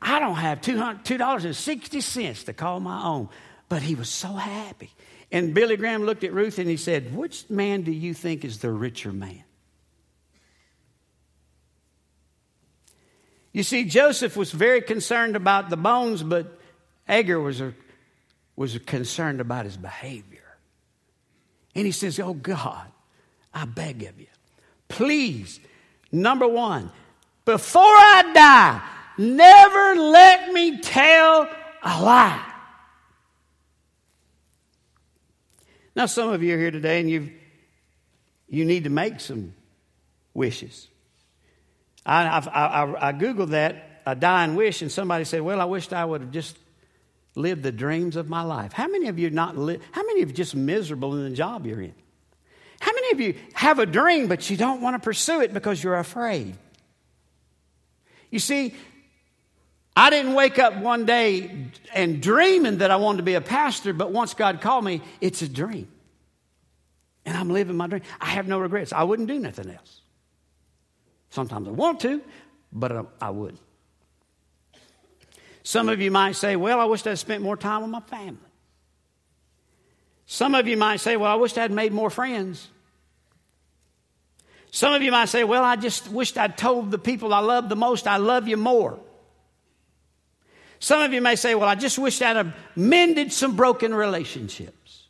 I 0.01 0.20
don't 0.20 0.36
have 0.36 0.60
$2.60 0.60 2.46
to 2.46 2.53
call 2.53 2.82
my 2.82 3.06
own. 3.06 3.30
But 3.70 3.84
he 3.84 3.96
was 3.96 4.10
so 4.10 4.34
happy. 4.34 4.92
And 5.32 5.53
Billy 5.53 5.77
Graham 5.77 6.03
looked 6.03 6.25
at 6.25 6.34
Ruth 6.34 6.60
and 6.60 6.70
he 6.70 6.75
said, 6.75 7.15
Which 7.15 7.50
man 7.50 7.84
do 7.84 7.94
you 7.94 8.13
think 8.13 8.44
is 8.44 8.58
the 8.58 8.70
richer 8.70 9.13
man? 9.13 9.46
You 13.53 13.63
see, 13.63 13.86
Joseph 13.86 14.36
was 14.36 14.51
very 14.51 14.81
concerned 14.81 15.36
about 15.36 15.69
the 15.69 15.77
bones, 15.77 16.24
but 16.24 16.60
Agur 17.07 17.39
was, 17.39 17.62
a, 17.62 17.74
was 18.55 18.77
concerned 18.79 19.39
about 19.39 19.65
his 19.65 19.77
behavior. 19.77 20.43
And 21.75 21.86
he 21.86 21.91
says, 21.91 22.19
Oh 22.19 22.33
God, 22.33 22.88
I 23.53 23.65
beg 23.65 24.03
of 24.03 24.19
you, 24.19 24.27
please, 24.88 25.60
number 26.12 26.48
one, 26.48 26.91
before 27.45 27.83
I 27.83 28.31
die, 28.33 28.81
never 29.17 30.01
let 30.01 30.51
me 30.51 30.79
tell 30.81 31.48
a 31.83 32.01
lie. 32.01 32.50
Now, 35.95 36.07
some 36.07 36.29
of 36.29 36.41
you 36.41 36.55
are 36.55 36.57
here 36.57 36.72
today 36.72 37.00
and 37.00 37.10
you 37.10 37.31
you 38.50 38.65
need 38.65 38.83
to 38.83 38.91
make 38.91 39.19
some 39.19 39.55
wishes. 40.36 40.88
I, 42.05 42.25
I, 42.25 42.39
I, 42.39 43.10
I 43.10 43.13
Googled 43.13 43.50
that, 43.50 44.01
a 44.05 44.15
dying 44.15 44.55
wish, 44.55 44.81
and 44.81 44.91
somebody 44.91 45.24
said, 45.24 45.41
Well, 45.41 45.62
I 45.62 45.65
wished 45.65 45.93
I 45.93 46.03
would 46.03 46.22
have 46.22 46.31
just 46.31 46.57
lived 47.36 47.63
the 47.63 47.72
dreams 47.72 48.15
of 48.15 48.29
my 48.29 48.41
life. 48.41 48.74
How 48.74 48.88
many 48.88 49.07
of 49.07 49.17
you 49.17 49.29
not 49.29 49.57
li- 49.57 49.79
how 49.91 50.03
many 50.03 50.22
of 50.22 50.29
you 50.29 50.36
just 50.36 50.55
miserable 50.55 51.15
in 51.15 51.24
the 51.29 51.36
job 51.36 51.65
you're 51.65 51.81
in? 51.81 51.95
How 52.79 52.91
many 52.91 53.12
of 53.12 53.22
you 53.22 53.36
have 53.53 53.79
a 53.79 53.86
dream, 53.86 54.27
but 54.27 54.50
you 54.50 54.57
don't 54.57 54.81
want 54.81 54.95
to 54.95 55.00
pursue 55.00 55.41
it 55.41 55.53
because 55.53 55.81
you're 55.83 55.98
afraid? 55.98 56.55
You 58.29 58.39
see, 58.39 58.74
I 59.95 60.10
didn't 60.10 60.33
wake 60.33 60.60
up 60.60 60.75
one 60.77 61.05
day 61.05 61.69
and 61.93 62.22
dreaming 62.22 62.79
that 62.79 62.91
I 62.91 62.98
wanted 62.98 63.17
to 63.17 63.24
be 63.24 63.36
a 63.36 63.41
pastor, 63.41 63.93
but 63.93 64.12
once 64.12 64.33
God 64.33 64.60
called 64.60 64.83
me, 64.83 65.01
it's 65.22 65.41
a 65.41 65.48
dream. 65.48 65.88
And 67.25 67.38
I'm 67.38 67.50
living 67.50 67.77
my 67.77 67.88
dream. 67.88 68.01
I 68.19 68.31
have 68.31 68.48
no 68.48 68.60
regrets. 68.60 68.91
I 68.91 69.03
wouldn't 69.03 69.27
do 69.27 69.39
nothing 69.39 69.69
else. 69.69 70.01
Sometimes 71.34 71.68
I 71.68 71.72
want 71.72 72.00
to, 72.02 72.22
but 72.72 73.08
I 73.20 73.32
wouldn't. 73.32 73.60
Some 75.63 75.90
of 75.90 76.00
you 76.00 76.12
might 76.12 76.36
say, 76.36 76.56
Well, 76.56 76.80
I 76.80 76.86
wish 76.86 77.08
I'd 77.08 77.18
spent 77.18 77.42
more 77.42 77.58
time 77.58 77.82
with 77.82 77.90
my 77.90 78.02
family. 78.02 78.38
Some 80.28 80.54
of 80.54 80.68
you 80.68 80.78
might 80.78 80.98
say, 80.98 81.18
Well, 81.18 81.32
I 81.32 81.34
wish 81.34 81.58
I'd 81.58 81.72
made 81.72 81.92
more 81.92 82.12
friends. 82.12 82.70
Some 84.70 84.94
of 84.94 85.02
you 85.02 85.12
might 85.12 85.25
say, 85.25 85.44
Well, 85.44 85.63
I 85.63 85.75
just 85.75 86.08
wished 86.08 86.38
I'd 86.38 86.56
told 86.56 86.92
the 86.92 87.00
people 87.00 87.34
I 87.34 87.40
love 87.40 87.68
the 87.68 87.75
most, 87.75 88.06
I 88.06 88.18
love 88.18 88.48
you 88.48 88.58
more. 88.58 89.00
Some 90.78 91.02
of 91.02 91.13
you 91.13 91.22
may 91.22 91.36
say, 91.36 91.56
Well, 91.56 91.68
I 91.68 91.74
just 91.74 91.98
wish 91.98 92.22
I'd 92.22 92.36
have 92.36 92.56
mended 92.75 93.34
some 93.34 93.56
broken 93.56 93.92
relationships. 93.96 95.08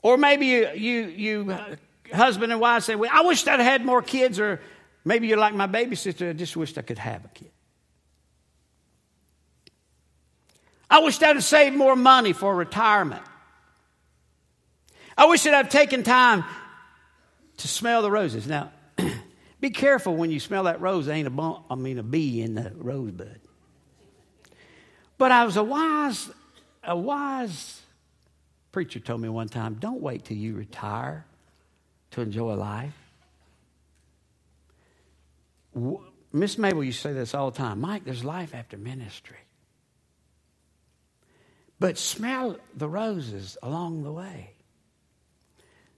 Or 0.00 0.16
maybe 0.16 0.46
you, 0.46 0.68
you, 0.76 1.06
you 1.08 1.56
husband 2.12 2.52
and 2.52 2.60
wife 2.60 2.84
say, 2.84 2.94
Well, 2.94 3.10
I 3.12 3.22
wish 3.22 3.46
I'd 3.46 3.60
had 3.60 3.84
more 3.84 4.02
kids, 4.02 4.38
or 4.38 4.60
maybe 5.04 5.28
you're 5.28 5.38
like 5.38 5.54
my 5.54 5.66
baby 5.66 5.96
sister, 5.96 6.30
I 6.30 6.32
just 6.32 6.56
wished 6.56 6.78
I 6.78 6.82
could 6.82 6.98
have 6.98 7.24
a 7.24 7.28
kid. 7.28 7.50
I 10.90 11.00
wish 11.00 11.22
I'd 11.22 11.36
have 11.36 11.44
saved 11.44 11.76
more 11.76 11.94
money 11.94 12.32
for 12.32 12.54
retirement. 12.54 13.22
I 15.16 15.26
wish 15.26 15.44
that 15.44 15.54
I'd 15.54 15.70
taken 15.70 16.02
time 16.02 16.44
to 17.58 17.68
smell 17.68 18.02
the 18.02 18.10
roses. 18.10 18.46
Now, 18.46 18.72
be 19.60 19.70
careful 19.70 20.16
when 20.16 20.30
you 20.30 20.40
smell 20.40 20.64
that 20.64 20.80
rose. 20.80 21.06
There 21.06 21.14
ain't 21.14 21.28
a 21.28 21.30
bump, 21.30 21.66
I 21.70 21.76
mean 21.76 21.98
a 21.98 22.02
bee 22.02 22.42
in 22.42 22.54
the 22.54 22.72
rosebud. 22.74 23.40
But 25.18 25.32
I 25.32 25.44
was 25.44 25.56
a 25.56 25.62
wise, 25.62 26.30
a 26.82 26.96
wise 26.96 27.82
preacher 28.72 28.98
told 28.98 29.20
me 29.20 29.28
one 29.28 29.48
time, 29.48 29.74
don't 29.74 30.00
wait 30.00 30.24
till 30.24 30.38
you 30.38 30.54
retire 30.54 31.26
to 32.12 32.20
enjoy 32.20 32.54
life. 32.54 32.94
Miss 36.32 36.58
Mabel 36.58 36.82
to 36.82 36.92
say 36.92 37.12
this 37.12 37.34
all 37.34 37.50
the 37.50 37.58
time 37.58 37.80
Mike, 37.80 38.04
there's 38.04 38.24
life 38.24 38.54
after 38.54 38.76
ministry. 38.76 39.36
But 41.78 41.96
smell 41.96 42.58
the 42.76 42.88
roses 42.88 43.56
along 43.62 44.02
the 44.02 44.12
way. 44.12 44.50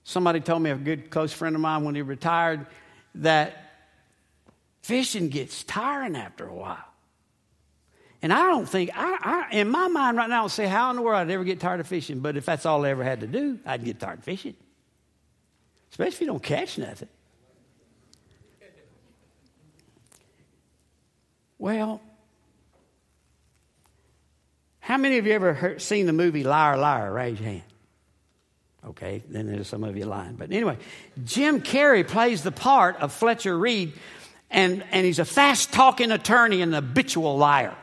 Somebody 0.04 0.40
told 0.40 0.62
me, 0.62 0.70
a 0.70 0.76
good 0.76 1.10
close 1.10 1.32
friend 1.32 1.54
of 1.54 1.62
mine, 1.62 1.84
when 1.84 1.94
he 1.94 2.02
retired, 2.02 2.66
that 3.16 3.56
fishing 4.82 5.28
gets 5.28 5.64
tiring 5.64 6.16
after 6.16 6.46
a 6.46 6.54
while. 6.54 6.84
And 8.20 8.32
I 8.32 8.46
don't 8.46 8.68
think, 8.68 8.90
I, 8.94 9.48
I, 9.50 9.56
in 9.56 9.68
my 9.68 9.88
mind 9.88 10.16
right 10.16 10.28
now, 10.28 10.38
I 10.38 10.40
don't 10.42 10.50
say 10.50 10.66
how 10.66 10.90
in 10.90 10.96
the 10.96 11.02
world 11.02 11.18
I'd 11.18 11.30
ever 11.30 11.42
get 11.42 11.58
tired 11.58 11.80
of 11.80 11.88
fishing, 11.88 12.20
but 12.20 12.36
if 12.36 12.46
that's 12.46 12.64
all 12.66 12.84
I 12.84 12.90
ever 12.90 13.02
had 13.02 13.20
to 13.20 13.26
do, 13.26 13.58
I'd 13.66 13.84
get 13.84 13.98
tired 13.98 14.18
of 14.18 14.24
fishing 14.24 14.54
especially 15.92 16.14
if 16.14 16.20
you 16.22 16.26
don't 16.26 16.42
catch 16.42 16.78
nothing. 16.78 17.08
Well, 21.58 22.00
how 24.80 24.96
many 24.96 25.18
of 25.18 25.26
you 25.26 25.32
ever 25.32 25.54
heard, 25.54 25.80
seen 25.80 26.06
the 26.06 26.12
movie 26.12 26.42
Liar 26.42 26.76
Liar? 26.76 27.12
Raise 27.12 27.38
your 27.38 27.50
hand. 27.50 27.62
Okay, 28.84 29.22
then 29.28 29.46
there's 29.46 29.68
some 29.68 29.84
of 29.84 29.96
you 29.96 30.06
lying. 30.06 30.34
But 30.34 30.50
anyway, 30.50 30.76
Jim 31.24 31.60
Carrey 31.60 32.06
plays 32.06 32.42
the 32.42 32.50
part 32.50 32.96
of 32.96 33.12
Fletcher 33.12 33.56
Reede, 33.56 33.92
and, 34.50 34.82
and 34.90 35.06
he's 35.06 35.20
a 35.20 35.24
fast 35.24 35.72
talking 35.72 36.10
attorney 36.10 36.62
and 36.62 36.74
an 36.74 36.82
habitual 36.82 37.36
liar. 37.36 37.76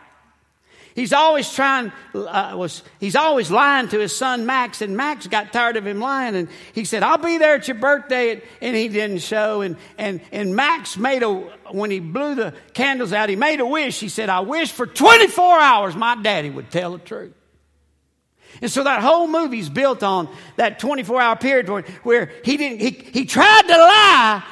He's 0.99 1.13
always 1.13 1.49
trying, 1.53 1.93
uh, 2.13 2.55
was, 2.57 2.83
he's 2.99 3.15
always 3.15 3.49
lying 3.49 3.87
to 3.87 3.99
his 3.99 4.13
son 4.13 4.45
Max, 4.45 4.81
and 4.81 4.97
Max 4.97 5.27
got 5.27 5.53
tired 5.53 5.77
of 5.77 5.87
him 5.87 6.01
lying, 6.01 6.35
and 6.35 6.49
he 6.73 6.83
said, 6.83 7.03
I'll 7.03 7.17
be 7.17 7.37
there 7.37 7.55
at 7.55 7.69
your 7.69 7.77
birthday, 7.77 8.41
and 8.61 8.75
he 8.75 8.89
didn't 8.89 9.19
show. 9.19 9.61
And, 9.61 9.77
and, 9.97 10.19
and 10.33 10.57
Max 10.57 10.97
made 10.97 11.23
a, 11.23 11.35
when 11.71 11.89
he 11.89 12.01
blew 12.01 12.35
the 12.35 12.53
candles 12.73 13.13
out, 13.13 13.29
he 13.29 13.37
made 13.37 13.61
a 13.61 13.65
wish. 13.65 13.97
He 13.97 14.09
said, 14.09 14.27
I 14.27 14.41
wish 14.41 14.73
for 14.73 14.85
24 14.85 15.59
hours 15.61 15.95
my 15.95 16.21
daddy 16.21 16.49
would 16.49 16.69
tell 16.69 16.91
the 16.91 16.97
truth. 16.97 17.33
And 18.61 18.69
so 18.69 18.83
that 18.83 19.01
whole 19.01 19.27
movie's 19.27 19.69
built 19.69 20.03
on 20.03 20.27
that 20.57 20.79
24 20.79 21.21
hour 21.21 21.37
period 21.37 21.69
where, 21.69 21.83
where 22.03 22.29
he 22.43 22.57
didn't, 22.57 22.81
he, 22.81 22.89
he 22.89 23.23
tried 23.23 23.61
to 23.61 23.77
lie, 23.77 24.43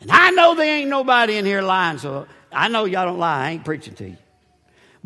and 0.00 0.12
I 0.12 0.30
know 0.30 0.54
there 0.54 0.76
ain't 0.76 0.90
nobody 0.90 1.38
in 1.38 1.44
here 1.44 1.62
lying, 1.62 1.98
so 1.98 2.28
I 2.52 2.68
know 2.68 2.84
y'all 2.84 3.06
don't 3.06 3.18
lie. 3.18 3.46
I 3.46 3.50
ain't 3.50 3.64
preaching 3.64 3.94
to 3.94 4.10
you. 4.10 4.16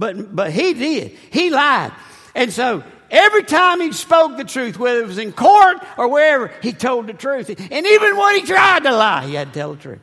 But, 0.00 0.35
but 0.35 0.50
he 0.50 0.73
did. 0.73 1.11
He 1.30 1.50
lied. 1.50 1.92
And 2.35 2.50
so 2.50 2.83
every 3.11 3.42
time 3.42 3.83
he 3.83 3.92
spoke 3.92 4.38
the 4.38 4.45
truth, 4.45 4.78
whether 4.78 5.02
it 5.02 5.07
was 5.07 5.19
in 5.19 5.30
court 5.30 5.76
or 5.99 6.09
wherever, 6.09 6.50
he 6.62 6.73
told 6.73 7.07
the 7.07 7.12
truth. 7.12 7.50
And 7.50 7.87
even 7.87 8.16
when 8.16 8.37
he 8.37 8.47
tried 8.47 8.85
to 8.85 8.92
lie, 8.92 9.26
he 9.26 9.35
had 9.35 9.49
to 9.49 9.52
tell 9.52 9.75
the 9.75 9.83
truth. 9.83 10.00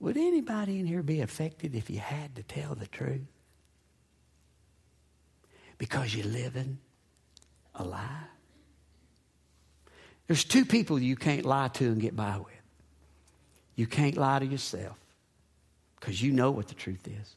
Would 0.00 0.16
anybody 0.16 0.78
in 0.78 0.86
here 0.86 1.02
be 1.02 1.20
affected 1.20 1.74
if 1.74 1.90
you 1.90 1.98
had 1.98 2.36
to 2.36 2.42
tell 2.42 2.74
the 2.74 2.86
truth? 2.86 3.28
Because 5.76 6.14
you're 6.14 6.26
living 6.26 6.78
a 7.74 7.84
lie? 7.84 8.28
There's 10.26 10.44
two 10.44 10.64
people 10.64 10.98
you 10.98 11.16
can't 11.16 11.44
lie 11.44 11.68
to 11.68 11.84
and 11.84 12.00
get 12.00 12.16
by 12.16 12.38
with. 12.38 12.46
You 13.76 13.86
can't 13.86 14.16
lie 14.16 14.38
to 14.38 14.46
yourself 14.46 14.96
because 16.00 16.22
you 16.22 16.32
know 16.32 16.50
what 16.50 16.68
the 16.68 16.74
truth 16.74 17.06
is 17.06 17.36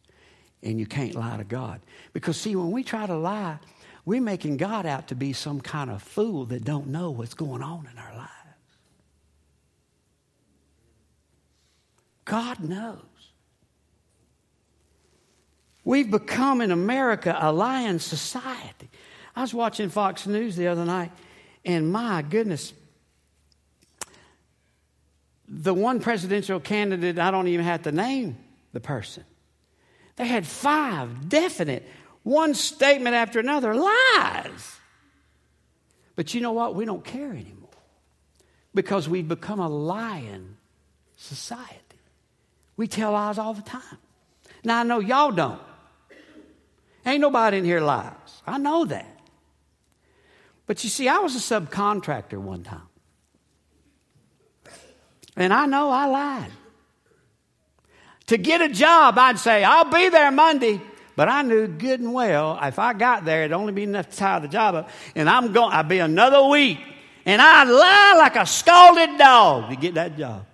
and 0.63 0.79
you 0.79 0.85
can't 0.85 1.15
lie 1.15 1.37
to 1.37 1.43
God. 1.43 1.81
Because 2.13 2.37
see, 2.37 2.55
when 2.55 2.71
we 2.71 2.83
try 2.83 3.05
to 3.05 3.15
lie, 3.15 3.59
we're 4.05 4.21
making 4.21 4.57
God 4.57 4.85
out 4.85 5.07
to 5.09 5.15
be 5.15 5.33
some 5.33 5.61
kind 5.61 5.89
of 5.89 6.01
fool 6.01 6.45
that 6.45 6.63
don't 6.63 6.87
know 6.87 7.11
what's 7.11 7.33
going 7.33 7.61
on 7.61 7.87
in 7.91 7.97
our 7.97 8.15
lives. 8.15 8.29
God 12.25 12.59
knows. 12.59 12.99
We've 15.83 16.09
become 16.09 16.61
in 16.61 16.71
America 16.71 17.37
a 17.39 17.51
lying 17.51 17.99
society. 17.99 18.89
I 19.35 19.41
was 19.41 19.53
watching 19.53 19.89
Fox 19.89 20.27
News 20.27 20.55
the 20.55 20.67
other 20.67 20.85
night, 20.85 21.11
and 21.65 21.91
my 21.91 22.21
goodness, 22.21 22.73
the 25.47 25.73
one 25.73 25.99
presidential 25.99 26.59
candidate, 26.59 27.17
I 27.19 27.31
don't 27.31 27.47
even 27.47 27.65
have 27.65 27.83
to 27.83 27.91
name 27.91 28.37
the 28.73 28.79
person. 28.79 29.23
They 30.15 30.27
had 30.27 30.45
five 30.45 31.29
definite, 31.29 31.87
one 32.23 32.53
statement 32.53 33.15
after 33.15 33.39
another, 33.39 33.73
lies. 33.73 34.79
But 36.15 36.33
you 36.33 36.41
know 36.41 36.51
what? 36.51 36.75
We 36.75 36.85
don't 36.85 37.03
care 37.03 37.31
anymore 37.31 37.69
because 38.73 39.09
we've 39.09 39.27
become 39.27 39.59
a 39.59 39.69
lying 39.69 40.57
society. 41.17 41.77
We 42.77 42.87
tell 42.87 43.11
lies 43.11 43.37
all 43.37 43.53
the 43.53 43.61
time. 43.61 43.97
Now, 44.63 44.79
I 44.79 44.83
know 44.83 44.99
y'all 44.99 45.31
don't. 45.31 45.61
Ain't 47.05 47.21
nobody 47.21 47.57
in 47.57 47.65
here 47.65 47.81
lies. 47.81 48.13
I 48.45 48.57
know 48.57 48.85
that. 48.85 49.19
But 50.67 50.83
you 50.83 50.89
see, 50.89 51.07
I 51.07 51.17
was 51.17 51.35
a 51.35 51.39
subcontractor 51.39 52.37
one 52.37 52.63
time. 52.63 52.87
And 55.35 55.53
I 55.53 55.65
know 55.65 55.89
I 55.89 56.05
lied. 56.05 56.51
To 58.31 58.37
get 58.37 58.61
a 58.61 58.69
job, 58.69 59.17
I'd 59.17 59.39
say, 59.39 59.61
I'll 59.61 59.91
be 59.91 60.07
there 60.07 60.31
Monday. 60.31 60.79
But 61.17 61.27
I 61.27 61.41
knew 61.41 61.67
good 61.67 61.99
and 61.99 62.13
well 62.13 62.57
if 62.63 62.79
I 62.79 62.93
got 62.93 63.25
there, 63.25 63.43
it'd 63.43 63.51
only 63.51 63.73
be 63.73 63.83
enough 63.83 64.09
to 64.09 64.15
tie 64.15 64.39
the 64.39 64.47
job 64.47 64.73
up. 64.73 64.89
And 65.15 65.29
I'm 65.29 65.51
going, 65.51 65.73
I'd 65.73 65.89
be 65.89 65.99
another 65.99 66.47
week. 66.47 66.79
And 67.25 67.41
I'd 67.41 67.67
lie 67.67 68.15
like 68.17 68.37
a 68.37 68.45
scalded 68.45 69.17
dog 69.17 69.69
to 69.71 69.75
get 69.75 69.95
that 69.95 70.17
job. 70.17 70.45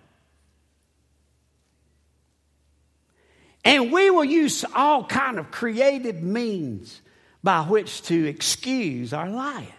And 3.64 3.92
we 3.92 4.10
will 4.10 4.26
use 4.26 4.66
all 4.74 5.04
kind 5.04 5.38
of 5.38 5.52
creative 5.52 6.24
means 6.24 7.00
by 7.44 7.62
which 7.62 8.02
to 8.06 8.26
excuse 8.26 9.14
our 9.14 9.30
lying. 9.30 9.72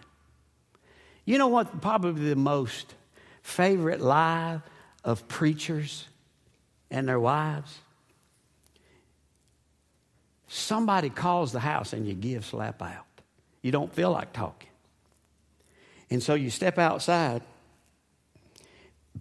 You 1.25 1.37
know 1.37 1.49
what? 1.49 1.81
Probably 1.81 2.29
the 2.29 2.37
most 2.37 2.95
favorite 3.41 3.99
lie 3.99 4.61
of 5.03 5.27
preachers 5.27 6.07
and 6.89 7.05
their 7.05 7.19
wives? 7.19 7.77
Somebody 10.51 11.11
calls 11.11 11.51
the 11.51 11.59
house 11.59 11.93
and 11.93 12.07
you 12.07 12.15
give 12.15 12.43
slap 12.43 12.81
out. 12.81 13.05
You 13.61 13.71
don't 13.71 13.93
feel 13.93 14.11
like 14.11 14.33
talking. 14.33 14.69
And 16.09 16.23
so 16.23 16.33
you 16.33 16.49
step 16.49 16.79
outside 16.79 17.43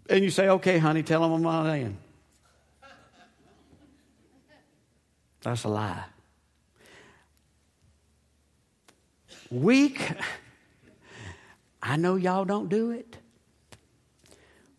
and 0.09 0.25
you 0.25 0.31
say, 0.31 0.49
okay, 0.49 0.79
honey, 0.79 1.03
tell 1.03 1.21
them 1.21 1.33
I'm 1.33 1.43
not 1.43 1.67
in. 1.75 1.99
That's 5.43 5.65
a 5.65 5.69
lie. 5.69 6.05
Weak. 9.51 10.01
I 11.83 11.97
know 11.97 12.17
y'all 12.17 12.47
don't 12.47 12.71
do 12.71 12.91
it. 12.91 13.19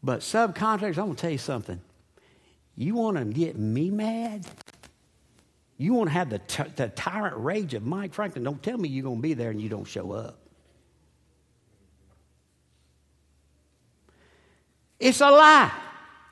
But 0.02 0.22
subcontractors, 0.22 0.98
I'm 0.98 1.06
going 1.06 1.16
to 1.16 1.22
tell 1.22 1.32
you 1.32 1.38
something. 1.38 1.80
You 2.76 2.96
want 2.96 3.18
to 3.18 3.26
get 3.26 3.56
me 3.56 3.92
mad? 3.92 4.48
You 5.80 5.94
want 5.94 6.10
to 6.10 6.14
have 6.14 6.30
the, 6.30 6.40
t- 6.40 6.64
the 6.76 6.90
tyrant 6.90 7.38
rage 7.38 7.74
of 7.74 7.86
Mike 7.86 8.14
Franklin? 8.14 8.44
Don't 8.44 8.62
tell 8.62 8.78
me 8.78 8.90
you're 8.90 9.06
going 9.06 9.16
to 9.16 9.22
be 9.22 9.34
there 9.34 9.50
and 9.50 9.62
you 9.62 9.70
don't 9.70 9.86
show 9.86 10.12
up. 10.12 10.38
It's 15.00 15.22
a 15.22 15.32
lie. 15.32 15.72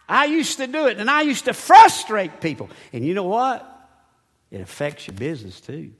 I 0.09 0.25
used 0.25 0.57
to 0.57 0.67
do 0.67 0.87
it 0.87 0.97
and 0.97 1.09
I 1.09 1.21
used 1.21 1.45
to 1.45 1.53
frustrate 1.53 2.41
people. 2.41 2.69
And 2.91 3.05
you 3.05 3.13
know 3.13 3.23
what? 3.23 3.73
It 4.51 4.59
affects 4.59 5.07
your 5.07 5.15
business 5.15 5.61
too. 5.61 5.93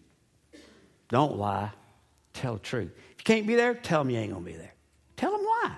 Don't 1.08 1.38
lie. 1.38 1.72
Tell 2.34 2.56
the 2.56 2.60
truth. 2.60 2.92
If 3.12 3.20
you 3.20 3.24
can't 3.24 3.48
be 3.48 3.56
there, 3.56 3.76
tell 3.76 4.04
them 4.04 4.10
you 4.10 4.20
ain't 4.20 4.34
going 4.34 4.44
to 4.44 4.52
be 4.52 4.58
there. 4.58 4.74
Tell 5.16 5.32
them 5.32 5.46
why. 5.46 5.78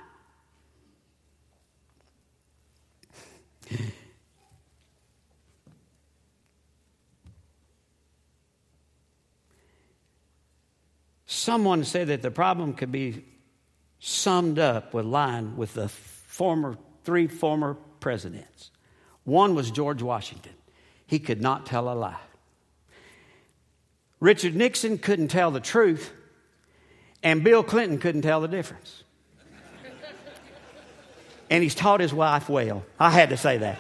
Someone 11.50 11.84
said 11.84 12.10
that 12.10 12.22
the 12.22 12.30
problem 12.30 12.74
could 12.74 12.92
be 12.92 13.26
summed 13.98 14.60
up 14.60 14.94
with 14.94 15.04
line 15.04 15.58
with 15.58 15.74
the 15.74 15.90
former 15.90 16.78
three 17.04 17.26
former 17.26 17.74
presidents. 18.00 18.70
One 19.24 19.56
was 19.56 19.72
George 19.72 20.04
Washington. 20.04 20.54
He 21.08 21.18
could 21.18 21.42
not 21.42 21.66
tell 21.66 21.92
a 21.92 21.96
lie. 21.96 22.20
Richard 24.20 24.56
Nixon 24.56 25.00
couldn't 25.00 25.30
tell 25.30 25.50
the 25.50 25.60
truth, 25.60 26.12
and 27.24 27.44
Bill 27.44 27.64
Clinton 27.64 27.98
couldn't 27.98 28.22
tell 28.22 28.42
the 28.42 28.48
difference. 28.48 29.04
and 31.50 31.64
he's 31.64 31.74
taught 31.74 32.00
his 32.00 32.14
wife 32.14 32.48
well. 32.48 32.86
I 33.00 33.10
had 33.10 33.30
to 33.30 33.38
say 33.38 33.58
that. 33.58 33.80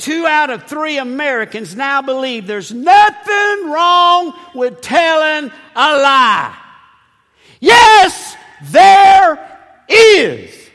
Two 0.00 0.26
out 0.26 0.48
of 0.48 0.64
three 0.64 0.96
Americans 0.96 1.76
now 1.76 2.00
believe 2.00 2.46
there's 2.46 2.72
nothing 2.72 3.70
wrong 3.70 4.32
with 4.54 4.80
telling 4.80 5.52
a 5.76 5.98
lie. 5.98 6.56
Yes, 7.60 8.34
there 8.62 9.38
is. 9.88 10.70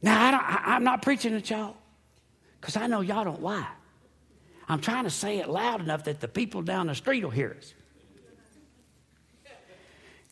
Now, 0.00 0.40
I 0.40 0.76
am 0.76 0.84
not 0.84 1.02
preaching 1.02 1.34
at 1.34 1.50
y'all 1.50 1.76
because 2.60 2.76
I 2.76 2.86
know 2.86 3.00
y'all 3.00 3.24
don't 3.24 3.42
lie. 3.42 3.66
I'm 4.68 4.80
trying 4.80 5.02
to 5.02 5.10
say 5.10 5.38
it 5.38 5.48
loud 5.48 5.80
enough 5.80 6.04
that 6.04 6.20
the 6.20 6.28
people 6.28 6.62
down 6.62 6.86
the 6.86 6.94
street 6.94 7.24
will 7.24 7.30
hear 7.30 7.56
us. 7.58 7.74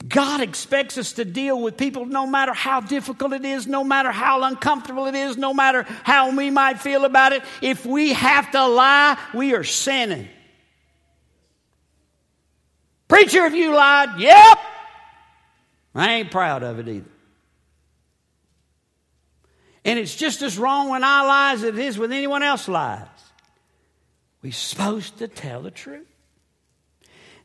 God 0.06 0.40
expects 0.40 0.98
us 0.98 1.12
to 1.14 1.24
deal 1.24 1.60
with 1.60 1.76
people 1.76 2.04
no 2.04 2.26
matter 2.26 2.52
how 2.52 2.80
difficult 2.80 3.32
it 3.32 3.44
is, 3.44 3.66
no 3.66 3.82
matter 3.82 4.12
how 4.12 4.42
uncomfortable 4.42 5.06
it 5.06 5.14
is, 5.14 5.36
no 5.36 5.54
matter 5.54 5.84
how 6.02 6.36
we 6.36 6.50
might 6.50 6.80
feel 6.80 7.04
about 7.04 7.32
it. 7.32 7.42
If 7.62 7.86
we 7.86 8.12
have 8.12 8.50
to 8.52 8.66
lie, 8.66 9.18
we 9.34 9.54
are 9.54 9.64
sinning. 9.64 10.28
Preacher, 13.08 13.46
if 13.46 13.54
you 13.54 13.74
lied, 13.74 14.20
yep. 14.20 14.58
I 15.94 16.14
ain't 16.14 16.30
proud 16.30 16.62
of 16.62 16.78
it 16.78 16.88
either. 16.88 17.10
And 19.84 19.98
it's 19.98 20.14
just 20.14 20.42
as 20.42 20.58
wrong 20.58 20.90
when 20.90 21.04
I 21.04 21.22
lie 21.22 21.52
as 21.52 21.62
it 21.62 21.78
is 21.78 21.96
when 21.96 22.12
anyone 22.12 22.42
else 22.42 22.68
lies. 22.68 23.06
We're 24.42 24.52
supposed 24.52 25.18
to 25.18 25.28
tell 25.28 25.62
the 25.62 25.70
truth. 25.70 26.06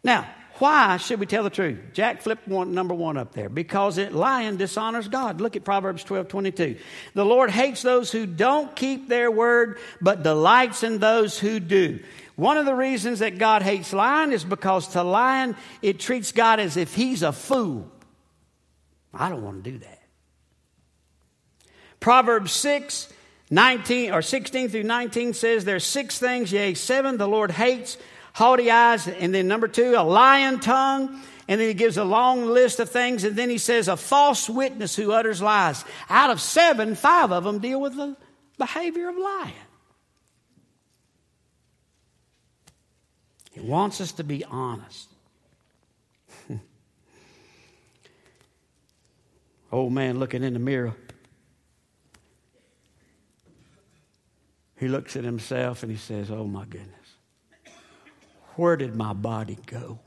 Now, 0.03 0.27
why 0.61 0.97
should 0.97 1.19
we 1.19 1.25
tell 1.25 1.43
the 1.43 1.49
truth? 1.49 1.79
Jack 1.93 2.21
flipped 2.21 2.47
one, 2.47 2.73
number 2.73 2.93
one 2.93 3.17
up 3.17 3.33
there. 3.33 3.49
Because 3.49 3.97
it 3.97 4.13
lying 4.13 4.57
dishonors 4.57 5.07
God. 5.07 5.41
Look 5.41 5.55
at 5.55 5.63
Proverbs 5.63 6.03
12 6.03 6.27
22. 6.27 6.77
The 7.15 7.25
Lord 7.25 7.49
hates 7.49 7.81
those 7.81 8.11
who 8.11 8.27
don't 8.27 8.75
keep 8.75 9.09
their 9.09 9.31
word, 9.31 9.79
but 9.99 10.21
delights 10.21 10.83
in 10.83 10.99
those 10.99 11.39
who 11.39 11.59
do. 11.59 11.99
One 12.35 12.57
of 12.57 12.65
the 12.65 12.75
reasons 12.75 13.19
that 13.19 13.39
God 13.39 13.63
hates 13.63 13.91
lying 13.91 14.31
is 14.31 14.43
because 14.43 14.89
to 14.89 15.03
lying, 15.03 15.55
it 15.81 15.99
treats 15.99 16.31
God 16.31 16.59
as 16.59 16.77
if 16.77 16.93
he's 16.93 17.23
a 17.23 17.31
fool. 17.31 17.91
I 19.13 19.29
don't 19.29 19.43
want 19.43 19.63
to 19.63 19.71
do 19.71 19.77
that. 19.79 20.01
Proverbs 21.99 22.51
6 22.51 23.11
19 23.49 24.13
or 24.13 24.21
16 24.21 24.69
through 24.69 24.83
19 24.83 25.33
says 25.33 25.65
there's 25.65 25.85
six 25.85 26.17
things, 26.17 26.53
yea, 26.53 26.73
seven 26.73 27.17
the 27.17 27.27
Lord 27.27 27.51
hates 27.51 27.97
haughty 28.33 28.71
eyes, 28.71 29.07
and 29.07 29.33
then 29.33 29.47
number 29.47 29.67
two, 29.67 29.95
a 29.97 30.03
lying 30.03 30.59
tongue. 30.59 31.21
And 31.47 31.59
then 31.59 31.67
he 31.67 31.73
gives 31.73 31.97
a 31.97 32.03
long 32.03 32.45
list 32.45 32.79
of 32.79 32.89
things, 32.89 33.23
and 33.23 33.35
then 33.35 33.49
he 33.49 33.57
says 33.57 33.87
a 33.87 33.97
false 33.97 34.49
witness 34.49 34.95
who 34.95 35.11
utters 35.11 35.41
lies. 35.41 35.83
Out 36.09 36.29
of 36.29 36.39
seven, 36.39 36.95
five 36.95 37.31
of 37.31 37.43
them 37.43 37.59
deal 37.59 37.81
with 37.81 37.95
the 37.95 38.15
behavior 38.57 39.09
of 39.09 39.17
lying. 39.17 39.53
He 43.51 43.59
wants 43.59 43.99
us 43.99 44.13
to 44.13 44.23
be 44.23 44.45
honest. 44.45 45.09
Old 49.71 49.91
man 49.91 50.19
looking 50.19 50.43
in 50.43 50.53
the 50.53 50.59
mirror. 50.59 50.93
He 54.77 54.87
looks 54.87 55.15
at 55.15 55.23
himself 55.23 55.83
and 55.83 55.91
he 55.91 55.97
says, 55.97 56.31
Oh 56.31 56.45
my 56.45 56.65
goodness. 56.65 57.00
Where 58.61 58.77
did 58.77 58.95
my 58.95 59.13
body 59.13 59.57
go? 59.65 59.97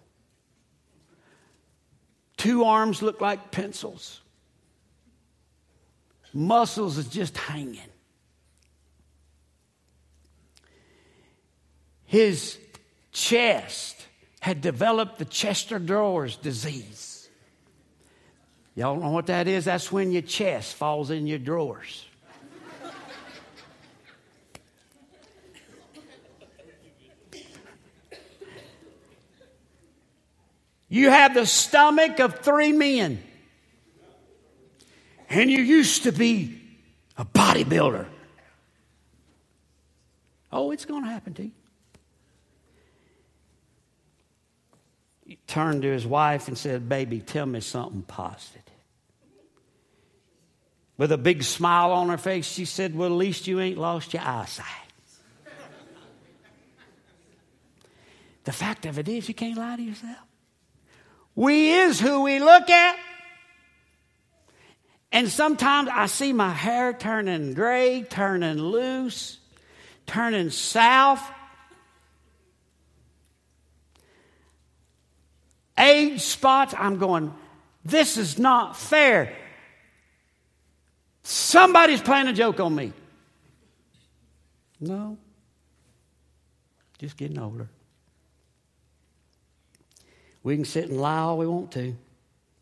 Two 2.37 2.63
arms 2.63 3.03
look 3.03 3.21
like 3.21 3.51
pencils. 3.51 4.21
Muscles 6.33 6.97
is 6.97 7.09
just 7.09 7.37
hanging. 7.37 7.81
His 12.05 12.57
chest 13.11 14.01
had 14.39 14.61
developed 14.61 15.19
the 15.19 15.25
Chester-Drawers 15.25 16.37
disease. 16.37 17.29
Y'all 18.77 19.01
know 19.01 19.11
what 19.11 19.27
that 19.27 19.49
is? 19.49 19.65
That's 19.65 19.91
when 19.91 20.13
your 20.13 20.23
chest 20.23 20.77
falls 20.77 21.11
in 21.11 21.27
your 21.27 21.41
drawers. 21.41 22.07
You 30.95 31.11
have 31.11 31.35
the 31.35 31.45
stomach 31.45 32.21
of 32.21 32.39
three 32.39 32.71
men. 32.71 33.21
and 35.29 35.51
you 35.51 35.61
used 35.61 36.05
to 36.05 36.13
be 36.13 36.61
a 37.17 37.25
bodybuilder. 37.25 38.07
Oh, 40.53 40.71
it's 40.71 40.85
going 40.85 41.03
to 41.03 41.11
happen 41.11 41.35
to 41.35 41.43
you. 41.43 41.51
He 45.27 45.39
turned 45.49 45.83
to 45.83 45.91
his 45.91 46.07
wife 46.07 46.47
and 46.47 46.57
said, 46.57 46.89
Baby, 46.89 47.19
tell 47.19 47.47
me 47.47 47.59
something 47.59 48.03
positive. 48.03 48.63
With 50.97 51.11
a 51.11 51.19
big 51.19 51.43
smile 51.43 51.91
on 51.91 52.09
her 52.09 52.19
face, 52.19 52.47
she 52.47 52.67
said, 52.67 52.95
Well, 52.95 53.09
at 53.09 53.17
least 53.17 53.49
you 53.49 53.59
ain't 53.59 53.79
lost 53.79 54.15
your 54.15 54.23
eyesight. 54.23 54.67
the 58.45 58.53
fact 58.53 58.87
of 58.87 59.01
it 59.01 59.09
is, 59.09 59.27
you 59.27 59.35
can't 59.35 59.59
lie 59.59 59.75
to 59.75 59.83
yourself. 59.83 60.19
We 61.35 61.73
is 61.73 62.01
who 62.01 62.23
we 62.23 62.39
look 62.39 62.71
at. 62.71 62.97
And 65.11 65.29
sometimes 65.29 65.89
I 65.93 66.07
see 66.07 66.33
my 66.33 66.51
hair 66.51 66.93
turning 66.93 67.55
gray, 67.55 68.03
turning 68.03 68.59
loose, 68.59 69.39
turning 70.07 70.51
south. 70.51 71.23
Age 75.79 76.21
spots, 76.21 76.75
I'm 76.77 76.99
going, 76.99 77.35
this 77.85 78.17
is 78.17 78.39
not 78.39 78.77
fair. 78.77 79.37
Somebody's 81.23 82.01
playing 82.01 82.29
a 82.29 82.33
joke 82.33 82.61
on 82.61 82.75
me. 82.75 82.93
No, 84.81 85.17
just 86.99 87.17
getting 87.17 87.39
older. 87.39 87.69
We 90.45 90.55
can 90.55 90.65
sit 90.65 90.89
and 90.89 91.01
lie 91.01 91.19
all 91.19 91.39
we 91.39 91.47
want 91.47 91.73
to, 91.73 91.97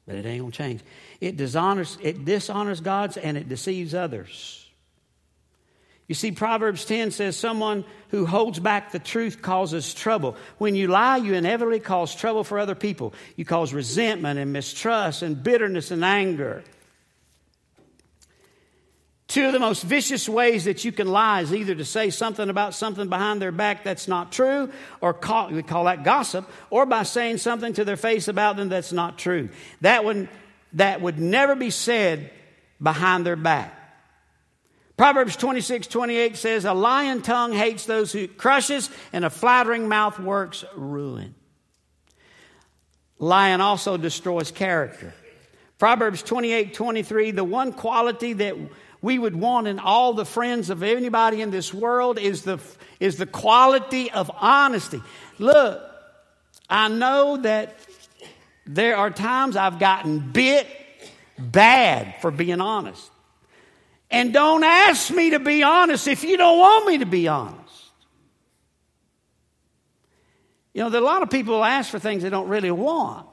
but 0.07 0.15
it 0.15 0.25
ain't 0.25 0.41
gonna 0.41 0.53
change. 0.53 0.81
It 1.21 1.37
dishonors, 1.37 1.99
it 2.01 2.25
dishonors 2.25 2.81
God's 2.81 3.19
and 3.19 3.37
it 3.37 3.49
deceives 3.49 3.95
others. 3.95 4.61
You 6.09 6.15
see, 6.15 6.33
Proverbs 6.33 6.85
10 6.85 7.11
says, 7.11 7.37
Someone 7.37 7.85
who 8.11 8.27
holds 8.27 8.59
back 8.59 8.93
the 8.93 8.99
truth 8.99 9.41
causes 9.41 9.95
trouble. 9.95 10.37
When 10.59 10.75
you 10.75 10.89
lie, 10.89 11.17
you 11.17 11.35
inevitably 11.35 11.81
cause 11.81 12.15
trouble 12.15 12.45
for 12.45 12.59
other 12.59 12.75
people. 12.75 13.15
You 13.37 13.45
cause 13.45 13.73
resentment 13.73 14.39
and 14.39 14.53
mistrust 14.53 15.23
and 15.23 15.43
bitterness 15.43 15.91
and 15.91 16.05
anger. 16.05 16.65
Two 19.33 19.47
of 19.47 19.55
the 19.55 19.59
most 19.59 19.83
vicious 19.85 20.29
ways 20.29 20.65
that 20.65 20.85
you 20.85 20.93
can 20.93 21.07
lie 21.07 21.41
is 21.41 21.55
either 21.55 21.75
to 21.75 21.87
say 21.87 22.11
something 22.11 22.51
about 22.51 22.75
something 22.75 23.09
behind 23.09 23.41
their 23.41 23.51
back 23.51 23.83
that's 23.83 24.07
not 24.07 24.31
true, 24.31 24.71
or 25.01 25.15
call, 25.15 25.49
we 25.49 25.63
call 25.63 25.85
that 25.85 26.05
gossip, 26.05 26.47
or 26.69 26.85
by 26.85 27.03
saying 27.03 27.39
something 27.39 27.73
to 27.73 27.87
their 27.87 27.97
face 27.97 28.29
about 28.29 28.57
them 28.57 28.69
that's 28.69 28.93
not 28.93 29.17
true. 29.17 29.49
That 29.81 30.05
would, 30.05 30.29
that 30.75 31.01
would 31.01 31.19
never 31.19 31.55
be 31.55 31.71
said 31.71 32.31
behind 32.79 33.25
their 33.25 33.37
back. 33.37 33.75
Proverbs 34.99 35.35
26, 35.37 35.87
28 35.87 36.37
says, 36.37 36.67
A 36.67 36.75
lying 36.75 37.23
tongue 37.23 37.55
hates 37.55 37.87
those 37.87 38.13
who 38.13 38.29
crushes, 38.29 38.91
and 39.15 39.25
a 39.25 39.31
flattering 39.31 39.89
mouth 39.89 40.19
works 40.19 40.63
ruin. 40.77 41.35
Lying 43.19 43.63
also 43.63 43.97
destroys 43.97 44.51
character. 44.51 45.15
Proverbs 45.79 46.23
28, 46.23 46.75
23, 46.75 47.31
the 47.31 47.45
one 47.45 47.73
quality 47.73 48.35
that 48.35 48.57
we 49.03 49.19
would 49.19 49.35
want 49.35 49.67
in 49.67 49.81
all 49.81 50.15
the 50.15 50.25
friends 50.25 50.71
of 50.71 50.85
anybody 50.85 51.43
in 51.43 51.51
this 51.51 51.75
world 51.75 52.19
is 52.19 52.43
the, 52.43 52.59
is 53.01 53.17
the 53.17 53.27
quality 53.27 54.11
of 54.13 54.31
honesty. 54.41 55.03
Look, 55.39 55.83
I 56.71 56.89
know 56.89 57.37
that 57.39 57.77
there 58.65 58.97
are 58.97 59.11
times 59.11 59.57
I've 59.57 59.81
gotten 59.81 60.31
bit 60.31 60.69
bad 61.37 62.15
for 62.21 62.31
being 62.31 62.61
honest. 62.61 63.11
And 64.09 64.33
don't 64.33 64.63
ask 64.63 65.11
me 65.11 65.31
to 65.31 65.41
be 65.41 65.65
honest 65.65 66.07
if 66.07 66.23
you 66.23 66.37
don't 66.37 66.59
want 66.59 66.87
me 66.87 66.99
to 66.99 67.07
be 67.07 67.27
honest. 67.27 67.59
You 70.75 70.85
know, 70.85 70.91
there 70.91 71.01
are 71.01 71.05
a 71.05 71.07
lot 71.07 71.23
of 71.23 71.31
people 71.31 71.63
ask 71.65 71.91
for 71.91 71.99
things 71.99 72.23
they 72.23 72.31
don't 72.31 72.49
really 72.49 72.71
want. 72.71 73.27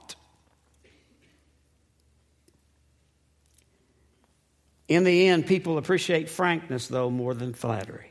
In 4.89 5.03
the 5.03 5.27
end, 5.27 5.45
people 5.45 5.77
appreciate 5.77 6.29
frankness, 6.29 6.87
though, 6.87 7.11
more 7.11 7.35
than 7.35 7.53
flattery. 7.53 8.09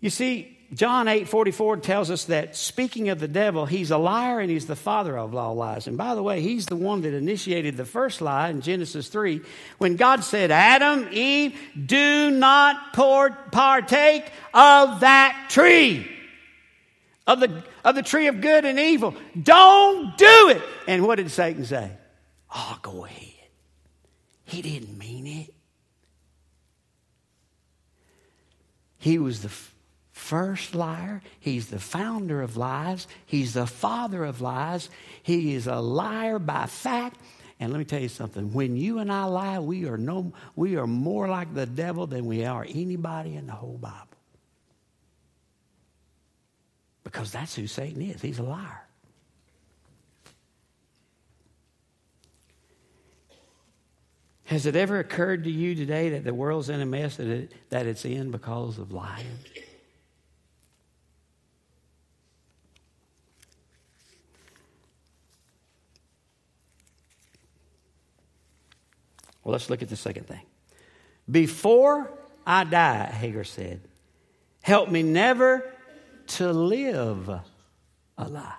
You 0.00 0.10
see, 0.10 0.56
John 0.72 1.08
8 1.08 1.28
44 1.28 1.78
tells 1.78 2.10
us 2.10 2.24
that 2.26 2.56
speaking 2.56 3.08
of 3.08 3.18
the 3.18 3.28
devil, 3.28 3.66
he's 3.66 3.90
a 3.90 3.98
liar 3.98 4.38
and 4.38 4.48
he's 4.48 4.66
the 4.66 4.76
father 4.76 5.18
of 5.18 5.34
all 5.34 5.56
lies. 5.56 5.88
And 5.88 5.98
by 5.98 6.14
the 6.14 6.22
way, 6.22 6.40
he's 6.40 6.66
the 6.66 6.76
one 6.76 7.02
that 7.02 7.14
initiated 7.14 7.76
the 7.76 7.84
first 7.84 8.20
lie 8.20 8.48
in 8.48 8.60
Genesis 8.60 9.08
3 9.08 9.40
when 9.78 9.96
God 9.96 10.22
said, 10.22 10.52
Adam, 10.52 11.08
Eve, 11.10 11.58
do 11.84 12.30
not 12.30 12.94
partake 12.94 14.30
of 14.54 15.00
that 15.00 15.48
tree, 15.50 16.08
of 17.26 17.40
the, 17.40 17.64
of 17.84 17.96
the 17.96 18.02
tree 18.02 18.28
of 18.28 18.40
good 18.40 18.64
and 18.64 18.78
evil. 18.78 19.14
Don't 19.40 20.16
do 20.16 20.48
it. 20.50 20.62
And 20.86 21.04
what 21.04 21.16
did 21.16 21.30
Satan 21.30 21.64
say? 21.64 21.90
Oh, 22.54 22.78
go 22.82 23.04
ahead. 23.04 23.41
He 24.44 24.62
didn't 24.62 24.98
mean 24.98 25.26
it. 25.26 25.54
He 28.98 29.18
was 29.18 29.42
the 29.42 29.50
first 30.12 30.74
liar. 30.74 31.22
He's 31.40 31.68
the 31.68 31.80
founder 31.80 32.42
of 32.42 32.56
lies. 32.56 33.08
He's 33.26 33.54
the 33.54 33.66
father 33.66 34.24
of 34.24 34.40
lies. 34.40 34.88
He 35.22 35.54
is 35.54 35.66
a 35.66 35.80
liar 35.80 36.38
by 36.38 36.66
fact. 36.66 37.18
And 37.58 37.72
let 37.72 37.78
me 37.78 37.84
tell 37.84 38.00
you 38.00 38.08
something. 38.08 38.52
When 38.52 38.76
you 38.76 38.98
and 38.98 39.12
I 39.12 39.24
lie, 39.24 39.58
we 39.58 39.86
are 39.86 39.96
no 39.96 40.32
we 40.56 40.76
are 40.76 40.86
more 40.86 41.28
like 41.28 41.54
the 41.54 41.66
devil 41.66 42.06
than 42.06 42.26
we 42.26 42.44
are 42.44 42.66
anybody 42.68 43.36
in 43.36 43.46
the 43.46 43.52
whole 43.52 43.78
Bible. 43.78 44.08
Because 47.04 47.32
that's 47.32 47.54
who 47.54 47.66
Satan 47.66 48.02
is. 48.02 48.22
He's 48.22 48.38
a 48.38 48.44
liar. 48.44 48.81
Has 54.52 54.66
it 54.66 54.76
ever 54.76 54.98
occurred 54.98 55.44
to 55.44 55.50
you 55.50 55.74
today 55.74 56.10
that 56.10 56.24
the 56.24 56.34
world's 56.34 56.68
in 56.68 56.82
a 56.82 56.84
mess 56.84 57.16
that, 57.16 57.26
it, 57.26 57.54
that 57.70 57.86
it's 57.86 58.04
in 58.04 58.30
because 58.30 58.76
of 58.76 58.92
lying? 58.92 59.24
Well, 69.42 69.52
let's 69.52 69.70
look 69.70 69.80
at 69.80 69.88
the 69.88 69.96
second 69.96 70.26
thing. 70.26 70.42
Before 71.30 72.12
I 72.46 72.64
die, 72.64 73.06
Hagar 73.06 73.44
said, 73.44 73.80
help 74.60 74.90
me 74.90 75.02
never 75.02 75.64
to 76.26 76.52
live 76.52 77.30
a 77.30 78.28
lie. 78.28 78.52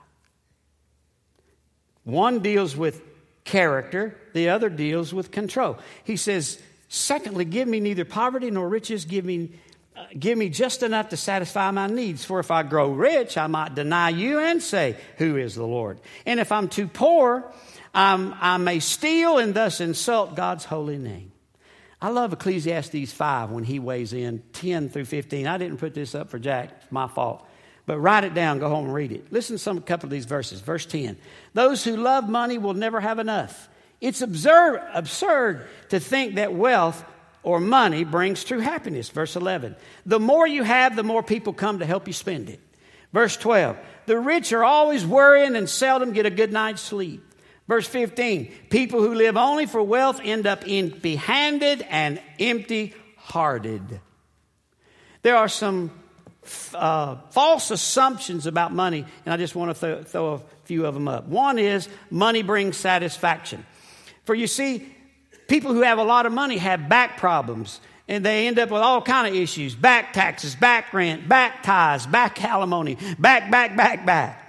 One 2.03 2.39
deals 2.39 2.75
with 2.75 3.12
character, 3.43 4.17
the 4.33 4.49
other 4.49 4.69
deals 4.69 5.13
with 5.13 5.31
control. 5.31 5.77
He 6.03 6.17
says, 6.17 6.61
Secondly, 6.87 7.45
give 7.45 7.67
me 7.67 7.79
neither 7.79 8.05
poverty 8.05 8.51
nor 8.51 8.69
riches, 8.69 9.05
give 9.05 9.25
me, 9.25 9.51
uh, 9.95 10.05
give 10.17 10.37
me 10.37 10.49
just 10.49 10.83
enough 10.83 11.09
to 11.09 11.17
satisfy 11.17 11.71
my 11.71 11.87
needs. 11.87 12.23
For 12.23 12.39
if 12.39 12.51
I 12.51 12.61
grow 12.61 12.91
rich, 12.91 13.35
I 13.35 13.47
might 13.47 13.73
deny 13.73 14.09
you 14.09 14.39
and 14.39 14.61
say, 14.61 14.97
Who 15.17 15.37
is 15.37 15.55
the 15.55 15.65
Lord? 15.65 15.99
And 16.25 16.39
if 16.39 16.51
I'm 16.51 16.67
too 16.67 16.87
poor, 16.87 17.51
I'm, 17.93 18.35
I 18.39 18.57
may 18.57 18.79
steal 18.79 19.39
and 19.39 19.53
thus 19.53 19.81
insult 19.81 20.35
God's 20.35 20.65
holy 20.65 20.97
name. 20.97 21.31
I 22.01 22.09
love 22.09 22.33
Ecclesiastes 22.33 23.13
5 23.13 23.49
when 23.49 23.63
he 23.63 23.79
weighs 23.79 24.13
in 24.13 24.43
10 24.53 24.89
through 24.89 25.05
15. 25.05 25.47
I 25.47 25.57
didn't 25.57 25.77
put 25.77 25.93
this 25.93 26.13
up 26.13 26.29
for 26.29 26.37
Jack, 26.37 26.71
it's 26.81 26.91
my 26.91 27.07
fault. 27.07 27.47
But 27.85 27.99
write 27.99 28.23
it 28.23 28.33
down, 28.33 28.59
go 28.59 28.69
home 28.69 28.85
and 28.85 28.93
read 28.93 29.11
it. 29.11 29.31
Listen 29.31 29.55
to 29.55 29.61
some 29.61 29.81
couple 29.81 30.07
of 30.07 30.11
these 30.11 30.25
verses. 30.25 30.61
Verse 30.61 30.85
10. 30.85 31.17
Those 31.53 31.83
who 31.83 31.97
love 31.97 32.29
money 32.29 32.57
will 32.57 32.73
never 32.73 33.01
have 33.01 33.19
enough. 33.19 33.69
It's 33.99 34.21
absurd, 34.21 34.81
absurd 34.93 35.67
to 35.89 35.99
think 35.99 36.35
that 36.35 36.53
wealth 36.53 37.03
or 37.41 37.59
money 37.59 38.03
brings 38.05 38.43
true 38.43 38.59
happiness. 38.59 39.09
Verse 39.09 39.35
11. 39.35 39.75
The 40.05 40.19
more 40.19 40.47
you 40.47 40.63
have, 40.63 40.95
the 40.95 41.03
more 41.03 41.23
people 41.23 41.53
come 41.53 41.79
to 41.79 41.85
help 41.85 42.07
you 42.07 42.13
spend 42.13 42.49
it. 42.49 42.59
Verse 43.11 43.35
12. 43.37 43.77
The 44.05 44.17
rich 44.17 44.51
are 44.53 44.63
always 44.63 45.05
worrying 45.05 45.55
and 45.55 45.69
seldom 45.69 46.13
get 46.13 46.25
a 46.25 46.31
good 46.31 46.51
night's 46.51 46.81
sleep. 46.81 47.23
Verse 47.67 47.87
15. 47.87 48.51
People 48.69 49.01
who 49.01 49.13
live 49.13 49.37
only 49.37 49.65
for 49.65 49.83
wealth 49.83 50.19
end 50.23 50.47
up 50.47 50.63
empty 50.67 51.15
handed 51.15 51.81
and 51.89 52.21
empty 52.39 52.93
hearted. 53.17 54.01
There 55.21 55.37
are 55.37 55.47
some 55.47 55.91
uh, 56.73 57.17
false 57.31 57.71
assumptions 57.71 58.45
about 58.45 58.73
money, 58.73 59.05
and 59.25 59.33
I 59.33 59.37
just 59.37 59.55
want 59.55 59.75
to 59.75 59.95
th- 59.95 60.07
throw 60.07 60.33
a 60.33 60.41
few 60.65 60.85
of 60.85 60.93
them 60.93 61.07
up. 61.07 61.27
One 61.27 61.59
is 61.59 61.89
money 62.09 62.43
brings 62.43 62.77
satisfaction. 62.77 63.65
For 64.25 64.35
you 64.35 64.47
see, 64.47 64.87
people 65.47 65.73
who 65.73 65.81
have 65.81 65.97
a 65.97 66.03
lot 66.03 66.25
of 66.25 66.33
money 66.33 66.57
have 66.57 66.89
back 66.89 67.17
problems, 67.17 67.79
and 68.07 68.25
they 68.25 68.47
end 68.47 68.59
up 68.59 68.69
with 68.69 68.81
all 68.81 69.01
kind 69.01 69.27
of 69.27 69.35
issues: 69.35 69.75
back 69.75 70.13
taxes, 70.13 70.55
back 70.55 70.93
rent, 70.93 71.27
back 71.27 71.63
ties, 71.63 72.05
back 72.05 72.43
alimony, 72.43 72.97
back, 73.19 73.51
back, 73.51 73.75
back, 73.75 74.05
back. 74.05 74.39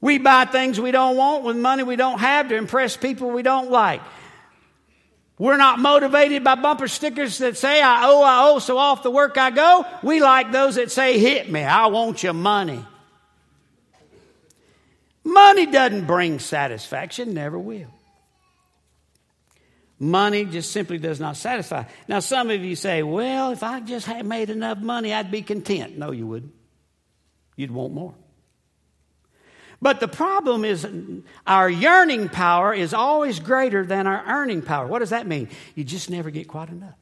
We 0.00 0.18
buy 0.18 0.46
things 0.46 0.80
we 0.80 0.90
don't 0.90 1.16
want 1.16 1.44
with 1.44 1.56
money 1.56 1.84
we 1.84 1.94
don't 1.94 2.18
have 2.18 2.48
to 2.48 2.56
impress 2.56 2.96
people 2.96 3.30
we 3.30 3.42
don't 3.42 3.70
like. 3.70 4.00
We're 5.38 5.56
not 5.56 5.78
motivated 5.78 6.44
by 6.44 6.54
bumper 6.54 6.88
stickers 6.88 7.38
that 7.38 7.56
say, 7.56 7.82
I 7.82 8.06
owe, 8.06 8.22
I 8.22 8.50
owe, 8.50 8.58
so 8.58 8.78
off 8.78 9.02
the 9.02 9.10
work 9.10 9.38
I 9.38 9.50
go. 9.50 9.84
We 10.02 10.20
like 10.20 10.52
those 10.52 10.76
that 10.76 10.90
say, 10.90 11.18
hit 11.18 11.50
me, 11.50 11.62
I 11.62 11.86
want 11.86 12.22
your 12.22 12.34
money. 12.34 12.84
Money 15.24 15.66
doesn't 15.66 16.06
bring 16.06 16.38
satisfaction, 16.38 17.34
never 17.34 17.58
will. 17.58 17.88
Money 19.98 20.44
just 20.44 20.72
simply 20.72 20.98
does 20.98 21.20
not 21.20 21.36
satisfy. 21.36 21.84
Now, 22.08 22.18
some 22.18 22.50
of 22.50 22.60
you 22.60 22.74
say, 22.74 23.04
well, 23.04 23.52
if 23.52 23.62
I 23.62 23.80
just 23.80 24.04
had 24.04 24.26
made 24.26 24.50
enough 24.50 24.78
money, 24.78 25.14
I'd 25.14 25.30
be 25.30 25.42
content. 25.42 25.96
No, 25.96 26.10
you 26.10 26.26
wouldn't. 26.26 26.52
You'd 27.54 27.70
want 27.70 27.94
more. 27.94 28.14
But 29.82 30.00
the 30.00 30.08
problem 30.08 30.64
is 30.64 30.86
our 31.46 31.68
yearning 31.68 32.28
power 32.28 32.72
is 32.72 32.94
always 32.94 33.40
greater 33.40 33.84
than 33.84 34.06
our 34.06 34.24
earning 34.26 34.62
power. 34.62 34.86
What 34.86 35.00
does 35.00 35.10
that 35.10 35.26
mean? 35.26 35.48
You 35.74 35.84
just 35.84 36.08
never 36.08 36.30
get 36.30 36.48
quite 36.48 36.70
enough. 36.70 36.94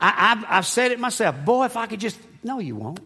I, 0.00 0.42
have 0.48 0.66
said 0.66 0.92
it 0.92 0.98
myself. 0.98 1.36
Boy, 1.44 1.66
if 1.66 1.76
I 1.76 1.86
could 1.86 2.00
just. 2.00 2.18
No, 2.42 2.58
you 2.58 2.74
won't. 2.74 3.00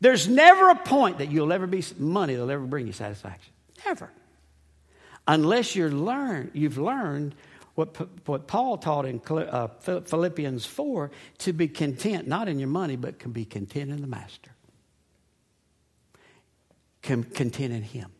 There's 0.00 0.28
never 0.28 0.68
a 0.68 0.74
point 0.76 1.18
that 1.18 1.32
you'll 1.32 1.52
ever 1.52 1.66
be 1.66 1.82
money 1.98 2.34
that'll 2.34 2.50
ever 2.50 2.66
bring 2.66 2.86
you 2.86 2.92
satisfaction. 2.92 3.52
Never 3.86 4.10
unless 5.26 5.76
you're 5.76 5.90
learn, 5.90 6.50
you've 6.54 6.78
learned 6.78 7.34
what, 7.74 7.96
what 8.26 8.46
Paul 8.46 8.76
taught 8.78 9.06
in 9.06 9.20
uh, 9.30 9.68
Philippians 9.68 10.66
4 10.66 11.10
to 11.38 11.52
be 11.52 11.68
content, 11.68 12.28
not 12.28 12.48
in 12.48 12.58
your 12.58 12.68
money, 12.68 12.96
but 12.96 13.18
can 13.18 13.32
be 13.32 13.44
content 13.44 13.90
in 13.90 14.00
the 14.00 14.06
Master. 14.06 14.50
Content 17.02 17.72
in 17.72 17.82
Him. 17.82 18.10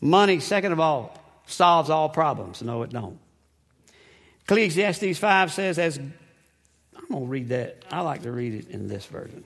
Money, 0.00 0.40
second 0.40 0.72
of 0.72 0.80
all, 0.80 1.16
solves 1.46 1.90
all 1.90 2.08
problems. 2.08 2.62
No, 2.62 2.82
it 2.82 2.90
don't. 2.90 3.18
Ecclesiastes 4.42 5.18
5 5.18 5.52
says, 5.52 5.78
as 5.78 5.98
I'm 5.98 6.12
going 7.10 7.24
to 7.24 7.30
read 7.30 7.48
that. 7.48 7.84
I 7.90 8.00
like 8.00 8.22
to 8.22 8.32
read 8.32 8.54
it 8.54 8.70
in 8.70 8.88
this 8.88 9.06
version. 9.06 9.44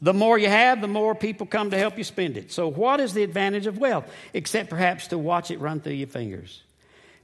The 0.00 0.14
more 0.14 0.38
you 0.38 0.48
have, 0.48 0.80
the 0.80 0.88
more 0.88 1.14
people 1.14 1.46
come 1.46 1.70
to 1.70 1.78
help 1.78 1.98
you 1.98 2.04
spend 2.04 2.36
it. 2.36 2.52
So, 2.52 2.68
what 2.68 3.00
is 3.00 3.14
the 3.14 3.24
advantage 3.24 3.66
of 3.66 3.78
wealth? 3.78 4.08
Except 4.32 4.70
perhaps 4.70 5.08
to 5.08 5.18
watch 5.18 5.50
it 5.50 5.60
run 5.60 5.80
through 5.80 5.94
your 5.94 6.06
fingers. 6.06 6.62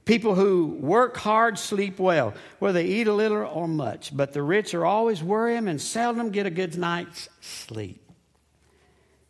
People 0.05 0.35
who 0.35 0.67
work 0.67 1.17
hard 1.17 1.57
sleep 1.57 1.99
well, 1.99 2.35
whether 2.59 2.81
they 2.81 2.85
eat 2.85 3.07
a 3.07 3.13
little 3.13 3.39
or 3.39 3.67
much, 3.67 4.15
but 4.15 4.33
the 4.33 4.43
rich 4.43 4.75
are 4.75 4.85
always 4.85 5.23
worrying 5.23 5.67
and 5.67 5.81
seldom 5.81 6.29
get 6.29 6.45
a 6.45 6.51
good 6.51 6.77
night's 6.77 7.27
sleep. 7.41 8.01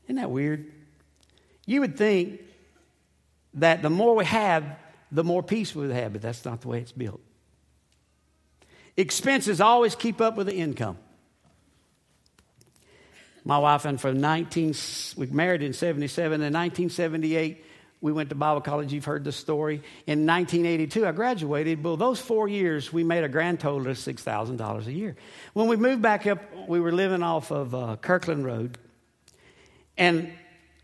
Isn't 0.05 0.17
that 0.17 0.29
weird? 0.29 0.71
You 1.65 1.79
would 1.81 1.97
think 1.97 2.41
that 3.55 3.81
the 3.81 3.89
more 3.89 4.15
we 4.15 4.25
have, 4.25 4.65
the 5.11 5.23
more 5.23 5.41
peace 5.41 5.73
we 5.73 5.87
would 5.87 5.95
have, 5.95 6.11
but 6.11 6.21
that's 6.21 6.43
not 6.43 6.61
the 6.61 6.67
way 6.67 6.79
it's 6.79 6.91
built. 6.91 7.21
Expenses 8.97 9.61
always 9.61 9.95
keep 9.95 10.19
up 10.19 10.35
with 10.35 10.47
the 10.47 10.55
income. 10.55 10.97
My 13.43 13.57
wife 13.57 13.85
and 13.85 13.99
from 13.99 14.19
19, 14.19 14.73
we 15.17 15.27
married 15.27 15.61
in 15.61 15.73
77. 15.73 16.33
In 16.33 16.41
1978, 16.41 17.64
we 18.01 18.11
went 18.11 18.29
to 18.29 18.35
Bible 18.35 18.61
college. 18.61 18.93
You've 18.93 19.05
heard 19.05 19.23
the 19.23 19.31
story. 19.31 19.81
In 20.05 20.25
1982, 20.25 21.07
I 21.07 21.11
graduated. 21.11 21.83
Well, 21.83 21.97
those 21.97 22.19
four 22.19 22.47
years, 22.47 22.93
we 22.93 23.03
made 23.03 23.23
a 23.23 23.29
grand 23.29 23.59
total 23.59 23.87
of 23.87 23.97
$6,000 23.97 24.85
a 24.85 24.91
year. 24.91 25.15
When 25.53 25.67
we 25.67 25.75
moved 25.75 26.01
back 26.01 26.27
up, 26.27 26.39
we 26.67 26.79
were 26.79 26.91
living 26.91 27.23
off 27.23 27.51
of 27.51 27.73
uh, 27.73 27.95
Kirkland 27.95 28.45
Road. 28.45 28.77
And 29.97 30.31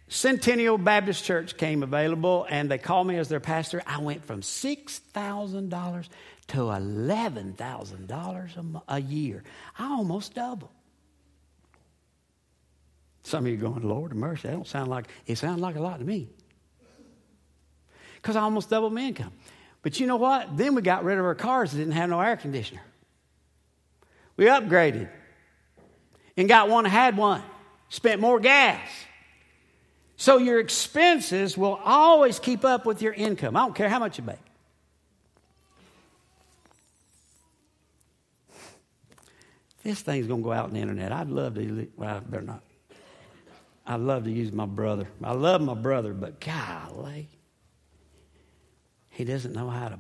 Centennial 0.08 0.78
Baptist 0.78 1.24
Church 1.24 1.58
came 1.58 1.84
available, 1.84 2.48
and 2.50 2.72
they 2.72 2.78
called 2.78 3.08
me 3.08 3.18
as 3.18 3.30
their 3.30 3.40
pastor. 3.40 3.82
I 3.86 4.00
went 4.00 4.26
from 4.26 4.42
$6,000 4.42 6.10
to 6.48 6.58
$11,000 6.58 8.82
a 8.88 9.02
year. 9.02 9.44
I 9.78 9.86
almost 9.86 10.34
doubled. 10.34 10.72
Some 13.24 13.46
of 13.46 13.52
you 13.52 13.58
going, 13.58 13.84
Lord 13.84 14.12
of 14.12 14.18
mercy, 14.18 14.48
that 14.48 14.54
don't 14.54 14.68
sound 14.68 14.90
like, 14.90 15.08
it 15.28 15.38
sounds 15.38 15.62
like 15.62 15.76
a 15.76 15.82
lot 15.82 16.00
to 16.00 16.06
me. 16.06 16.30
Because 18.22 18.36
I 18.36 18.42
almost 18.42 18.70
doubled 18.70 18.94
my 18.94 19.02
income. 19.02 19.32
But 19.82 20.00
you 20.00 20.08
know 20.08 20.18
what? 20.18 20.56
Then 20.58 20.76
we 20.76 20.82
got 20.82 21.04
rid 21.04 21.18
of 21.18 21.26
our 21.26 21.36
cars 21.36 21.72
that 21.72 21.78
didn't 21.78 21.94
have 21.94 22.10
no 22.10 22.20
air 22.20 22.38
conditioner. 22.38 22.82
We 24.38 24.46
upgraded 24.46 25.10
and 26.38 26.48
got 26.48 26.70
one 26.70 26.86
had 26.86 27.18
one, 27.18 27.44
spent 27.90 28.22
more 28.22 28.40
gas. 28.40 28.88
So 30.18 30.38
your 30.38 30.60
expenses 30.60 31.58
will 31.58 31.80
always 31.84 32.40
keep 32.40 32.64
up 32.64 32.86
with 32.86 33.02
your 33.02 33.14
income. 33.14 33.56
I 33.56 33.62
don't 33.62 33.74
care 33.74 33.90
how 33.90 34.00
much 34.00 34.20
you 34.20 34.24
make. 34.24 34.38
This 39.84 40.02
thing's 40.02 40.28
going 40.28 40.42
to 40.42 40.44
go 40.44 40.52
out 40.52 40.66
on 40.66 40.74
the 40.74 40.80
internet. 40.80 41.12
I'd 41.12 41.30
love 41.30 41.56
to, 41.56 41.88
well, 41.98 42.18
I 42.18 42.20
better 42.20 42.44
not. 42.44 42.62
I 43.86 43.96
love 43.96 44.26
to 44.26 44.32
use 44.32 44.52
my 44.52 44.68
brother. 44.68 45.08
I 45.24 45.34
love 45.34 45.60
my 45.60 45.74
brother, 45.74 46.14
but 46.14 46.40
golly, 46.40 47.28
he 49.22 49.32
doesn't 49.32 49.54
know 49.54 49.70
how 49.70 49.90
to, 49.90 50.00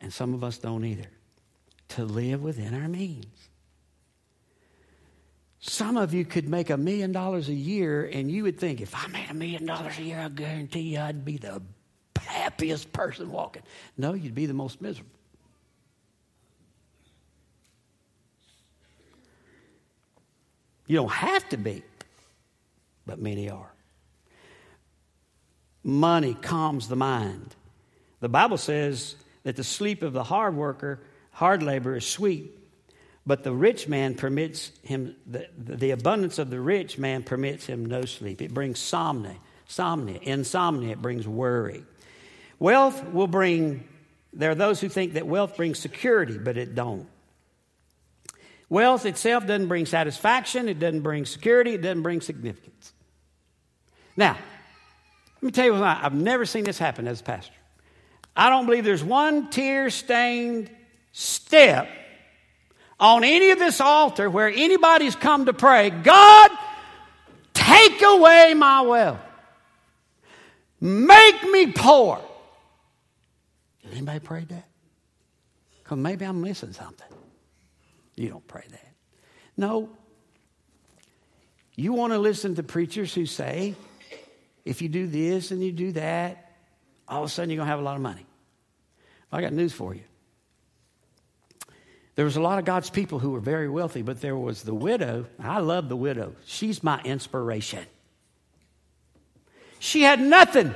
and 0.00 0.12
some 0.12 0.34
of 0.34 0.42
us 0.42 0.58
don't 0.58 0.84
either, 0.84 1.08
to 1.90 2.04
live 2.04 2.42
within 2.42 2.74
our 2.74 2.88
means. 2.88 3.26
Some 5.60 5.96
of 5.96 6.12
you 6.12 6.24
could 6.24 6.48
make 6.48 6.70
a 6.70 6.76
million 6.76 7.12
dollars 7.12 7.48
a 7.48 7.54
year, 7.54 8.04
and 8.12 8.30
you 8.30 8.42
would 8.42 8.58
think, 8.58 8.80
if 8.80 8.94
I 8.94 9.06
made 9.06 9.30
a 9.30 9.34
million 9.34 9.64
dollars 9.64 9.96
a 9.98 10.02
year, 10.02 10.18
I 10.18 10.28
guarantee 10.28 10.80
you 10.80 10.98
I'd 10.98 11.24
be 11.24 11.38
the 11.38 11.62
happiest 12.18 12.92
person 12.92 13.30
walking. 13.30 13.62
No, 13.96 14.12
you'd 14.14 14.34
be 14.34 14.46
the 14.46 14.54
most 14.54 14.82
miserable. 14.82 15.10
You 20.86 20.96
don't 20.96 21.12
have 21.12 21.48
to 21.50 21.56
be, 21.56 21.82
but 23.06 23.20
many 23.20 23.48
are. 23.48 23.73
Money 25.84 26.34
calms 26.34 26.88
the 26.88 26.96
mind. 26.96 27.54
The 28.20 28.28
Bible 28.30 28.56
says 28.56 29.16
that 29.42 29.54
the 29.54 29.64
sleep 29.64 30.02
of 30.02 30.14
the 30.14 30.24
hard 30.24 30.56
worker, 30.56 31.00
hard 31.30 31.62
labor, 31.62 31.94
is 31.94 32.06
sweet, 32.06 32.50
but 33.26 33.44
the 33.44 33.52
rich 33.52 33.86
man 33.86 34.14
permits 34.14 34.72
him, 34.82 35.14
the, 35.26 35.46
the 35.58 35.90
abundance 35.90 36.38
of 36.38 36.48
the 36.48 36.60
rich 36.60 36.98
man 36.98 37.22
permits 37.22 37.66
him 37.66 37.84
no 37.84 38.06
sleep. 38.06 38.40
It 38.40 38.54
brings 38.54 38.78
somnia, 38.78 39.36
somnia, 39.68 40.22
insomnia, 40.22 40.92
it 40.92 41.02
brings 41.02 41.28
worry. 41.28 41.84
Wealth 42.58 43.04
will 43.12 43.26
bring, 43.26 43.86
there 44.32 44.50
are 44.50 44.54
those 44.54 44.80
who 44.80 44.88
think 44.88 45.14
that 45.14 45.26
wealth 45.26 45.56
brings 45.56 45.78
security, 45.78 46.38
but 46.38 46.56
it 46.56 46.74
don't. 46.74 47.06
Wealth 48.70 49.04
itself 49.04 49.46
doesn't 49.46 49.68
bring 49.68 49.84
satisfaction, 49.84 50.68
it 50.68 50.78
doesn't 50.78 51.02
bring 51.02 51.26
security, 51.26 51.74
it 51.74 51.82
doesn't 51.82 52.02
bring 52.02 52.22
significance. 52.22 52.92
Now, 54.16 54.38
let 55.44 55.48
me 55.48 55.52
tell 55.52 55.66
you 55.66 55.84
I've 55.84 56.14
never 56.14 56.46
seen 56.46 56.64
this 56.64 56.78
happen 56.78 57.06
as 57.06 57.20
a 57.20 57.22
pastor. 57.22 57.52
I 58.34 58.48
don't 58.48 58.64
believe 58.64 58.82
there's 58.82 59.04
one 59.04 59.50
tear 59.50 59.90
stained 59.90 60.70
step 61.12 61.86
on 62.98 63.24
any 63.24 63.50
of 63.50 63.58
this 63.58 63.78
altar 63.78 64.30
where 64.30 64.48
anybody's 64.48 65.14
come 65.14 65.44
to 65.44 65.52
pray, 65.52 65.90
God, 65.90 66.50
take 67.52 68.00
away 68.00 68.54
my 68.54 68.80
wealth. 68.80 69.20
Make 70.80 71.42
me 71.42 71.72
poor. 71.72 72.22
Anybody 73.92 74.20
pray 74.20 74.44
that? 74.44 74.64
Because 75.82 75.98
maybe 75.98 76.24
I'm 76.24 76.40
missing 76.40 76.72
something. 76.72 77.06
You 78.16 78.30
don't 78.30 78.48
pray 78.48 78.64
that. 78.70 78.94
No. 79.58 79.90
You 81.74 81.92
want 81.92 82.14
to 82.14 82.18
listen 82.18 82.54
to 82.54 82.62
preachers 82.62 83.12
who 83.12 83.26
say, 83.26 83.74
if 84.64 84.80
you 84.80 84.88
do 84.88 85.06
this 85.06 85.50
and 85.50 85.62
you 85.62 85.72
do 85.72 85.92
that, 85.92 86.52
all 87.06 87.22
of 87.22 87.28
a 87.28 87.32
sudden 87.32 87.50
you're 87.50 87.58
going 87.58 87.66
to 87.66 87.70
have 87.70 87.80
a 87.80 87.82
lot 87.82 87.96
of 87.96 88.02
money. 88.02 88.26
Well, 89.30 89.40
I 89.40 89.42
got 89.42 89.52
news 89.52 89.72
for 89.72 89.94
you. 89.94 90.02
There 92.14 92.24
was 92.24 92.36
a 92.36 92.40
lot 92.40 92.58
of 92.58 92.64
God's 92.64 92.90
people 92.90 93.18
who 93.18 93.30
were 93.30 93.40
very 93.40 93.68
wealthy, 93.68 94.02
but 94.02 94.20
there 94.20 94.36
was 94.36 94.62
the 94.62 94.74
widow. 94.74 95.26
I 95.38 95.58
love 95.58 95.88
the 95.88 95.96
widow. 95.96 96.36
She's 96.46 96.82
my 96.82 97.00
inspiration. 97.02 97.84
She 99.80 100.02
had 100.02 100.20
nothing. 100.20 100.74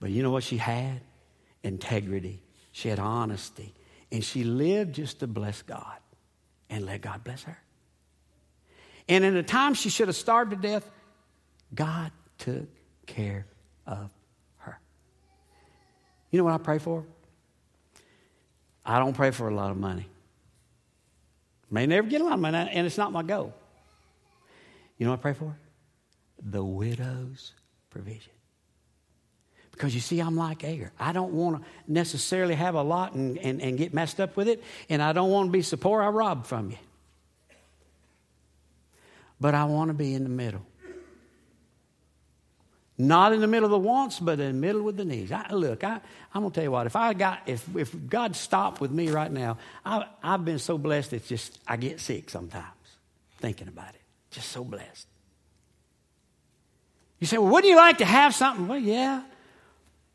But 0.00 0.10
you 0.10 0.22
know 0.22 0.30
what 0.30 0.44
she 0.44 0.56
had? 0.56 1.00
Integrity. 1.64 2.40
She 2.70 2.88
had 2.88 3.00
honesty. 3.00 3.74
And 4.12 4.24
she 4.24 4.44
lived 4.44 4.94
just 4.94 5.20
to 5.20 5.26
bless 5.26 5.62
God 5.62 5.98
and 6.70 6.86
let 6.86 7.00
God 7.00 7.24
bless 7.24 7.42
her. 7.42 7.58
And 9.08 9.24
in 9.24 9.36
a 9.36 9.42
time 9.42 9.74
she 9.74 9.88
should 9.88 10.08
have 10.08 10.16
starved 10.16 10.52
to 10.52 10.56
death, 10.56 10.88
God 11.74 12.12
took 12.38 12.66
care 13.06 13.46
of 13.86 14.10
her. 14.58 14.80
You 16.30 16.38
know 16.38 16.44
what 16.44 16.54
I 16.54 16.58
pray 16.58 16.78
for? 16.78 17.04
I 18.84 18.98
don't 18.98 19.14
pray 19.14 19.30
for 19.30 19.48
a 19.48 19.54
lot 19.54 19.70
of 19.70 19.76
money. 19.76 20.06
May 21.70 21.86
never 21.86 22.08
get 22.08 22.20
a 22.20 22.24
lot 22.24 22.34
of 22.34 22.40
money, 22.40 22.56
and 22.72 22.86
it's 22.86 22.96
not 22.96 23.12
my 23.12 23.22
goal. 23.22 23.52
You 24.96 25.04
know 25.04 25.12
what 25.12 25.20
I 25.20 25.22
pray 25.22 25.34
for? 25.34 25.54
the 26.42 26.64
widow's 26.64 27.52
provision. 27.90 28.32
Because 29.72 29.94
you 29.94 30.00
see, 30.00 30.18
I'm 30.20 30.36
like 30.36 30.64
Agur. 30.64 30.92
I 30.98 31.12
don't 31.12 31.32
want 31.32 31.62
to 31.62 31.68
necessarily 31.92 32.54
have 32.54 32.74
a 32.74 32.82
lot 32.82 33.12
and, 33.12 33.38
and, 33.38 33.62
and 33.62 33.78
get 33.78 33.94
messed 33.94 34.20
up 34.20 34.36
with 34.36 34.48
it, 34.48 34.62
and 34.88 35.00
I 35.00 35.12
don't 35.12 35.30
want 35.30 35.48
to 35.48 35.52
be 35.52 35.62
so 35.62 35.76
poor 35.76 36.02
I 36.02 36.08
rob 36.08 36.46
from 36.46 36.70
you. 36.70 36.78
But 39.40 39.54
I 39.54 39.64
want 39.66 39.88
to 39.88 39.94
be 39.94 40.14
in 40.14 40.24
the 40.24 40.30
middle. 40.30 40.66
Not 43.00 43.32
in 43.32 43.40
the 43.40 43.46
middle 43.46 43.64
of 43.64 43.70
the 43.70 43.78
wants, 43.78 44.18
but 44.18 44.40
in 44.40 44.46
the 44.48 44.52
middle 44.52 44.82
with 44.82 44.96
the 44.96 45.04
needs. 45.04 45.30
I, 45.30 45.52
look, 45.52 45.84
I, 45.84 46.00
I'm 46.34 46.42
gonna 46.42 46.50
tell 46.50 46.64
you 46.64 46.72
what. 46.72 46.86
If 46.86 46.96
I 46.96 47.14
got, 47.14 47.42
if 47.46 47.64
if 47.76 47.94
God 48.08 48.34
stopped 48.34 48.80
with 48.80 48.90
me 48.90 49.08
right 49.10 49.30
now, 49.30 49.58
I, 49.86 50.06
I've 50.20 50.44
been 50.44 50.58
so 50.58 50.76
blessed. 50.78 51.12
It's 51.12 51.28
just 51.28 51.60
I 51.66 51.76
get 51.76 52.00
sick 52.00 52.28
sometimes 52.28 52.64
thinking 53.38 53.68
about 53.68 53.90
it. 53.90 54.00
Just 54.32 54.50
so 54.50 54.64
blessed. 54.64 55.06
You 57.20 57.28
say, 57.28 57.38
well, 57.38 57.52
wouldn't 57.52 57.70
you 57.70 57.76
like 57.76 57.98
to 57.98 58.04
have 58.04 58.34
something? 58.34 58.66
Well, 58.66 58.78
yeah, 58.78 59.22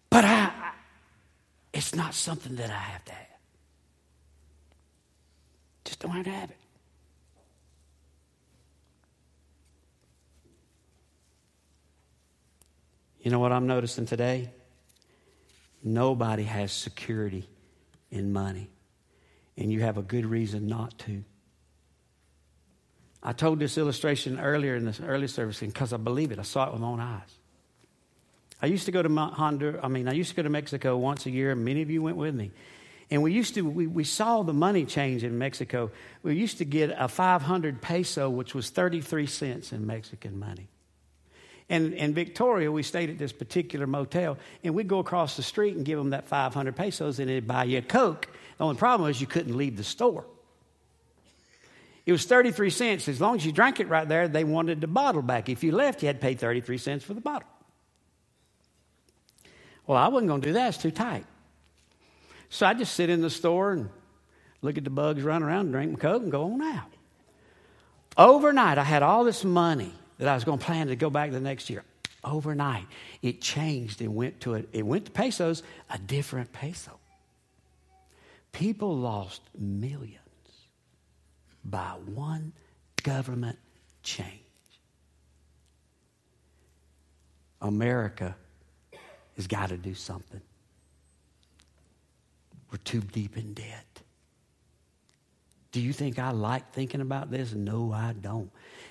but 0.09 0.25
I, 0.25 0.43
I 0.43 0.71
it's 1.73 1.95
not 1.95 2.13
something 2.13 2.55
that 2.57 2.69
I 2.69 2.73
have 2.73 3.05
to 3.05 3.13
have. 3.13 3.27
Just 5.85 5.99
don't 6.01 6.11
have 6.11 6.25
to 6.25 6.31
have 6.31 6.49
it. 6.49 6.57
You 13.23 13.31
know 13.31 13.39
what 13.39 13.53
I'm 13.53 13.67
noticing 13.67 14.05
today? 14.05 14.51
Nobody 15.81 16.43
has 16.43 16.73
security 16.73 17.47
in 18.11 18.33
money, 18.33 18.69
and 19.57 19.71
you 19.71 19.81
have 19.81 19.97
a 19.97 20.01
good 20.01 20.25
reason 20.25 20.67
not 20.67 20.97
to. 20.99 21.23
I 23.23 23.31
told 23.31 23.59
this 23.59 23.77
illustration 23.77 24.39
earlier 24.41 24.75
in 24.75 24.83
this 24.83 24.99
early 24.99 25.27
service 25.27 25.61
because 25.61 25.93
I 25.93 25.97
believe 25.97 26.33
it. 26.33 26.39
I 26.39 26.41
saw 26.41 26.67
it 26.67 26.73
with 26.73 26.81
my 26.81 26.87
own 26.87 26.99
eyes. 26.99 27.39
I 28.61 28.65
used 28.65 28.85
to 28.85 28.91
go 28.91 29.01
to 29.01 29.09
Honduras, 29.09 29.79
I 29.81 29.87
mean, 29.87 30.09
I 30.09 30.13
used 30.13 30.29
to 30.31 30.35
go 30.35 30.43
to 30.43 30.49
Mexico 30.49 30.97
once 30.97 31.25
a 31.25 31.31
year, 31.31 31.55
many 31.55 31.81
of 31.81 31.89
you 31.89 32.01
went 32.01 32.17
with 32.17 32.35
me. 32.35 32.51
And 33.09 33.21
we 33.21 33.31
used 33.31 33.55
to, 33.55 33.61
we, 33.61 33.87
we 33.87 34.03
saw 34.03 34.43
the 34.43 34.53
money 34.53 34.85
change 34.85 35.23
in 35.23 35.37
Mexico. 35.37 35.91
We 36.23 36.35
used 36.35 36.57
to 36.57 36.65
get 36.65 36.93
a 36.97 37.07
500 37.07 37.81
peso, 37.81 38.29
which 38.29 38.53
was 38.53 38.69
33 38.69 39.27
cents 39.27 39.71
in 39.71 39.85
Mexican 39.85 40.39
money. 40.39 40.67
And 41.69 41.93
in 41.93 42.13
Victoria, 42.13 42.71
we 42.71 42.83
stayed 42.83 43.09
at 43.09 43.17
this 43.17 43.31
particular 43.31 43.87
motel, 43.87 44.37
and 44.63 44.75
we'd 44.75 44.87
go 44.87 44.99
across 44.99 45.35
the 45.37 45.43
street 45.43 45.75
and 45.75 45.85
give 45.85 45.97
them 45.97 46.11
that 46.11 46.27
500 46.27 46.75
pesos, 46.75 47.19
and 47.19 47.29
they'd 47.29 47.47
buy 47.47 47.63
you 47.63 47.79
a 47.79 47.81
Coke. 47.81 48.27
The 48.57 48.63
only 48.63 48.75
problem 48.75 49.07
was 49.07 49.21
you 49.21 49.27
couldn't 49.27 49.55
leave 49.55 49.77
the 49.77 49.83
store. 49.83 50.25
It 52.05 52.11
was 52.11 52.25
33 52.25 52.69
cents. 52.69 53.07
As 53.07 53.21
long 53.21 53.35
as 53.35 53.45
you 53.45 53.51
drank 53.51 53.79
it 53.79 53.87
right 53.87 54.07
there, 54.07 54.27
they 54.27 54.43
wanted 54.43 54.81
the 54.81 54.87
bottle 54.87 55.21
back. 55.21 55.47
If 55.47 55.63
you 55.63 55.71
left, 55.71 56.03
you 56.03 56.07
had 56.07 56.19
to 56.19 56.21
pay 56.21 56.33
33 56.33 56.77
cents 56.77 57.03
for 57.03 57.13
the 57.13 57.21
bottle. 57.21 57.47
Well, 59.87 59.97
I 59.97 60.09
wasn't 60.09 60.29
going 60.29 60.41
to 60.41 60.47
do 60.47 60.53
that. 60.53 60.69
It's 60.69 60.77
too 60.77 60.91
tight. 60.91 61.25
So 62.49 62.65
I 62.65 62.73
just 62.73 62.93
sit 62.93 63.09
in 63.09 63.21
the 63.21 63.29
store 63.29 63.71
and 63.71 63.89
look 64.61 64.77
at 64.77 64.83
the 64.83 64.89
bugs 64.89 65.23
run 65.23 65.43
around, 65.43 65.71
drink 65.71 65.93
my 65.93 65.99
Coke, 65.99 66.23
and 66.23 66.31
go 66.31 66.53
on 66.53 66.61
out. 66.61 66.91
Overnight, 68.17 68.77
I 68.77 68.83
had 68.83 69.01
all 69.01 69.23
this 69.23 69.43
money 69.43 69.93
that 70.17 70.27
I 70.27 70.35
was 70.35 70.43
going 70.43 70.59
to 70.59 70.65
plan 70.65 70.87
to 70.87 70.95
go 70.95 71.09
back 71.09 71.31
the 71.31 71.39
next 71.39 71.69
year. 71.69 71.83
Overnight, 72.23 72.87
it 73.21 73.41
changed 73.41 74.01
and 74.01 74.15
went 74.15 74.39
to 74.41 74.55
a, 74.55 74.63
it 74.71 74.85
went 74.85 75.05
to 75.05 75.11
pesos, 75.11 75.63
a 75.89 75.97
different 75.97 76.53
peso. 76.53 76.97
People 78.53 78.95
lost 78.95 79.41
millions 79.57 80.19
by 81.65 81.95
one 82.13 82.53
government 83.03 83.57
change. 84.03 84.29
America 87.61 88.35
has 89.35 89.47
got 89.47 89.69
to 89.69 89.77
do 89.77 89.93
something. 89.93 90.41
We're 92.71 92.77
too 92.77 93.01
deep 93.01 93.37
in 93.37 93.53
debt. 93.53 93.92
Do 95.73 95.81
you 95.81 95.91
think 95.91 96.19
I 96.19 96.29
like 96.29 96.71
thinking 96.71 97.01
about 97.01 97.31
this? 97.31 97.53
No, 97.53 97.91
I 97.91 98.13
don't. 98.13 98.49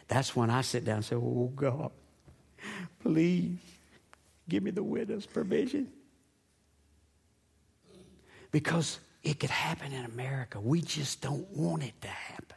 That's 0.09 0.35
when 0.37 0.51
I 0.51 0.63
sit 0.63 0.85
down 0.85 0.97
and 0.97 1.05
say, 1.05 1.15
Oh 1.15 1.51
God, 1.55 1.93
please 3.03 3.57
give 4.49 4.65
me 4.65 4.73
the 4.73 4.83
widow's 4.83 5.25
provision. 5.25 5.89
Because 8.51 8.99
it 9.23 9.39
could 9.39 9.51
happen 9.51 9.93
in 9.93 10.05
America. 10.05 10.61
We 10.61 10.81
just 10.81 11.21
don't 11.21 11.49
want 11.57 11.85
it 11.85 11.99
to 12.03 12.09
happen. 12.09 12.57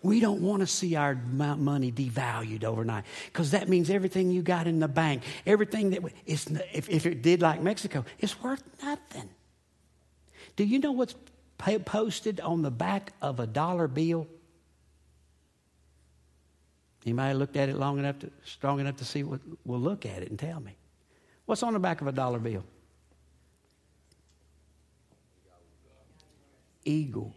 We 0.00 0.20
don't 0.20 0.40
want 0.40 0.60
to 0.60 0.66
see 0.66 0.94
our 0.94 1.14
money 1.16 1.90
devalued 1.90 2.62
overnight 2.62 3.04
because 3.26 3.50
that 3.50 3.68
means 3.68 3.90
everything 3.90 4.30
you 4.30 4.42
got 4.42 4.68
in 4.68 4.78
the 4.78 4.88
bank, 4.88 5.24
everything 5.44 5.90
that 5.90 6.02
it's, 6.24 6.46
if, 6.72 6.88
if 6.88 7.04
it 7.04 7.20
did 7.20 7.42
like 7.42 7.60
Mexico, 7.60 8.04
it's 8.20 8.40
worth 8.40 8.62
nothing. 8.80 9.28
Do 10.56 10.64
you 10.64 10.78
know 10.78 10.92
what's 10.92 11.16
posted 11.60 12.40
on 12.40 12.62
the 12.62 12.70
back 12.70 13.12
of 13.20 13.40
a 13.40 13.46
dollar 13.46 13.88
bill? 13.88 14.26
Anybody 17.04 17.34
looked 17.34 17.56
at 17.56 17.68
it 17.68 17.76
long 17.76 17.98
enough 17.98 18.18
to, 18.20 18.30
strong 18.44 18.80
enough 18.80 18.96
to 18.96 19.04
see 19.04 19.22
what 19.22 19.40
will 19.64 19.80
look 19.80 20.04
at 20.04 20.22
it 20.22 20.30
and 20.30 20.38
tell 20.38 20.60
me. 20.60 20.76
What's 21.46 21.62
on 21.62 21.72
the 21.72 21.78
back 21.78 22.00
of 22.00 22.06
a 22.06 22.12
dollar 22.12 22.38
bill? 22.38 22.64
Eagle. 26.84 27.34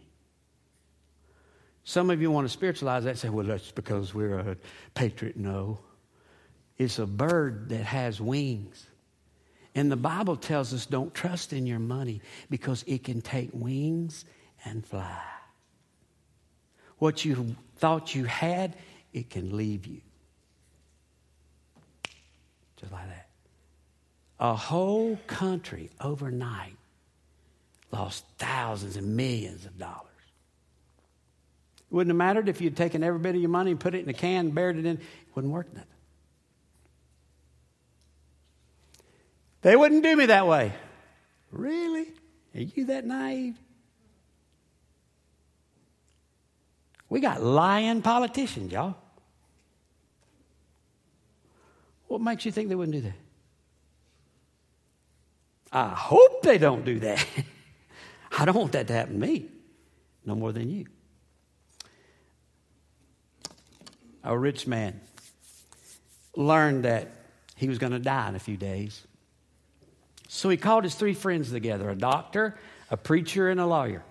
Some 1.84 2.10
of 2.10 2.20
you 2.20 2.30
want 2.30 2.46
to 2.46 2.52
spiritualize 2.52 3.04
that 3.04 3.10
and 3.10 3.18
say, 3.18 3.28
well, 3.28 3.46
that's 3.46 3.70
because 3.70 4.14
we're 4.14 4.38
a 4.38 4.56
patriot. 4.94 5.36
No. 5.36 5.78
It's 6.78 6.98
a 6.98 7.06
bird 7.06 7.68
that 7.68 7.84
has 7.84 8.20
wings. 8.20 8.86
And 9.74 9.90
the 9.90 9.96
Bible 9.96 10.36
tells 10.36 10.72
us 10.72 10.86
don't 10.86 11.12
trust 11.12 11.52
in 11.52 11.66
your 11.66 11.80
money 11.80 12.20
because 12.48 12.84
it 12.86 13.02
can 13.02 13.20
take 13.20 13.50
wings 13.52 14.24
and 14.64 14.86
fly. 14.86 15.20
What 16.98 17.24
you 17.24 17.56
thought 17.76 18.14
you 18.14 18.24
had, 18.24 18.76
it 19.12 19.30
can 19.30 19.56
leave 19.56 19.86
you. 19.86 20.00
Just 22.76 22.92
like 22.92 23.08
that. 23.08 23.28
A 24.38 24.54
whole 24.54 25.18
country 25.26 25.90
overnight 26.00 26.76
lost 27.90 28.24
thousands 28.38 28.96
and 28.96 29.16
millions 29.16 29.64
of 29.64 29.78
dollars. 29.78 30.08
It 31.78 31.94
wouldn't 31.94 32.10
have 32.10 32.16
mattered 32.16 32.48
if 32.48 32.60
you'd 32.60 32.76
taken 32.76 33.02
every 33.02 33.20
bit 33.20 33.34
of 33.34 33.40
your 33.40 33.50
money 33.50 33.70
and 33.72 33.80
put 33.80 33.94
it 33.94 34.02
in 34.02 34.08
a 34.08 34.14
can 34.14 34.46
and 34.46 34.54
buried 34.54 34.76
it 34.76 34.86
in. 34.86 34.96
It 34.96 35.02
wouldn't 35.34 35.52
work 35.52 35.72
nothing. 35.72 35.93
They 39.64 39.76
wouldn't 39.76 40.02
do 40.02 40.14
me 40.14 40.26
that 40.26 40.46
way. 40.46 40.74
Really? 41.50 42.06
Are 42.54 42.60
you 42.60 42.84
that 42.84 43.06
naive? 43.06 43.56
We 47.08 47.20
got 47.20 47.42
lying 47.42 48.02
politicians, 48.02 48.70
y'all. 48.70 48.94
What 52.08 52.20
makes 52.20 52.44
you 52.44 52.52
think 52.52 52.68
they 52.68 52.74
wouldn't 52.74 52.94
do 52.94 53.00
that? 53.00 53.14
I 55.72 55.88
hope 55.88 56.42
they 56.42 56.58
don't 56.58 56.84
do 56.84 57.00
that. 57.00 57.26
I 58.38 58.44
don't 58.44 58.56
want 58.56 58.72
that 58.72 58.86
to 58.88 58.92
happen 58.92 59.14
to 59.14 59.26
me, 59.26 59.46
no 60.26 60.34
more 60.34 60.52
than 60.52 60.68
you. 60.68 60.84
A 64.24 64.36
rich 64.36 64.66
man 64.66 65.00
learned 66.36 66.84
that 66.84 67.08
he 67.56 67.66
was 67.66 67.78
going 67.78 67.92
to 67.92 67.98
die 67.98 68.28
in 68.28 68.34
a 68.34 68.38
few 68.38 68.58
days. 68.58 69.06
So 70.34 70.48
he 70.48 70.56
called 70.56 70.82
his 70.82 70.96
three 70.96 71.14
friends 71.14 71.52
together 71.52 71.88
a 71.88 71.94
doctor, 71.94 72.56
a 72.90 72.96
preacher, 72.96 73.50
and 73.50 73.60
a 73.60 73.66
lawyer. 73.66 74.02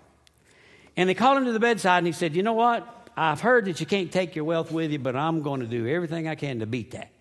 And 0.96 1.10
they 1.10 1.16
called 1.16 1.38
him 1.38 1.46
to 1.46 1.52
the 1.52 1.60
bedside 1.60 1.98
and 1.98 2.08
he 2.08 2.14
said, 2.14 2.34
You 2.34 2.44
know 2.44 2.54
what? 2.54 3.10
I've 3.18 3.42
heard 3.42 3.66
that 3.66 3.82
you 3.82 3.86
can't 3.86 4.10
take 4.10 4.34
your 4.34 4.46
wealth 4.46 4.72
with 4.72 4.92
you, 4.92 5.00
but 5.00 5.18
I'm 5.18 5.42
going 5.42 5.60
to 5.60 5.68
do 5.68 5.86
everything 5.86 6.30
I 6.30 6.36
can 6.36 6.60
to 6.60 6.66
beat 6.66 6.92
that. 6.92 7.12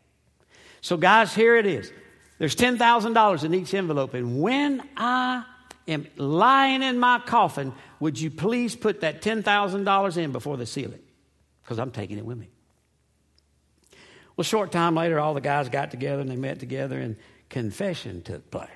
So, 0.83 0.97
guys, 0.97 1.35
here 1.35 1.57
it 1.57 1.67
is. 1.67 1.93
There's 2.39 2.55
$10,000 2.55 3.45
in 3.45 3.55
each 3.55 3.75
envelope. 3.75 4.15
And 4.15 4.41
when 4.41 4.89
I 4.97 5.47
am 5.89 6.07
lying 6.17 6.85
in 6.85 7.01
my 7.01 7.19
coffin, 7.19 7.73
would 7.99 8.21
you 8.21 8.31
please 8.31 8.77
put 8.77 9.01
that 9.01 9.21
$10,000 9.21 10.17
in 10.17 10.31
before 10.31 10.57
they 10.57 10.65
seal 10.65 10.93
it? 10.93 11.05
Because 11.65 11.81
I'm 11.81 11.91
taking 11.91 12.19
it 12.19 12.25
with 12.25 12.39
me. 12.39 12.51
Well, 14.37 14.45
short 14.45 14.71
time 14.71 14.95
later, 14.95 15.19
all 15.19 15.35
the 15.35 15.41
guys 15.41 15.69
got 15.69 15.91
together 15.91 16.21
and 16.23 16.31
they 16.31 16.37
met 16.37 16.61
together, 16.61 17.01
and 17.01 17.17
confession 17.49 18.23
took 18.23 18.49
place. 18.49 18.71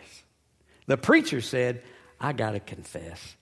The 0.86 0.96
preacher 0.96 1.40
said, 1.40 1.82
I 2.20 2.32
got 2.32 2.52
to 2.52 2.60
confess. 2.60 3.36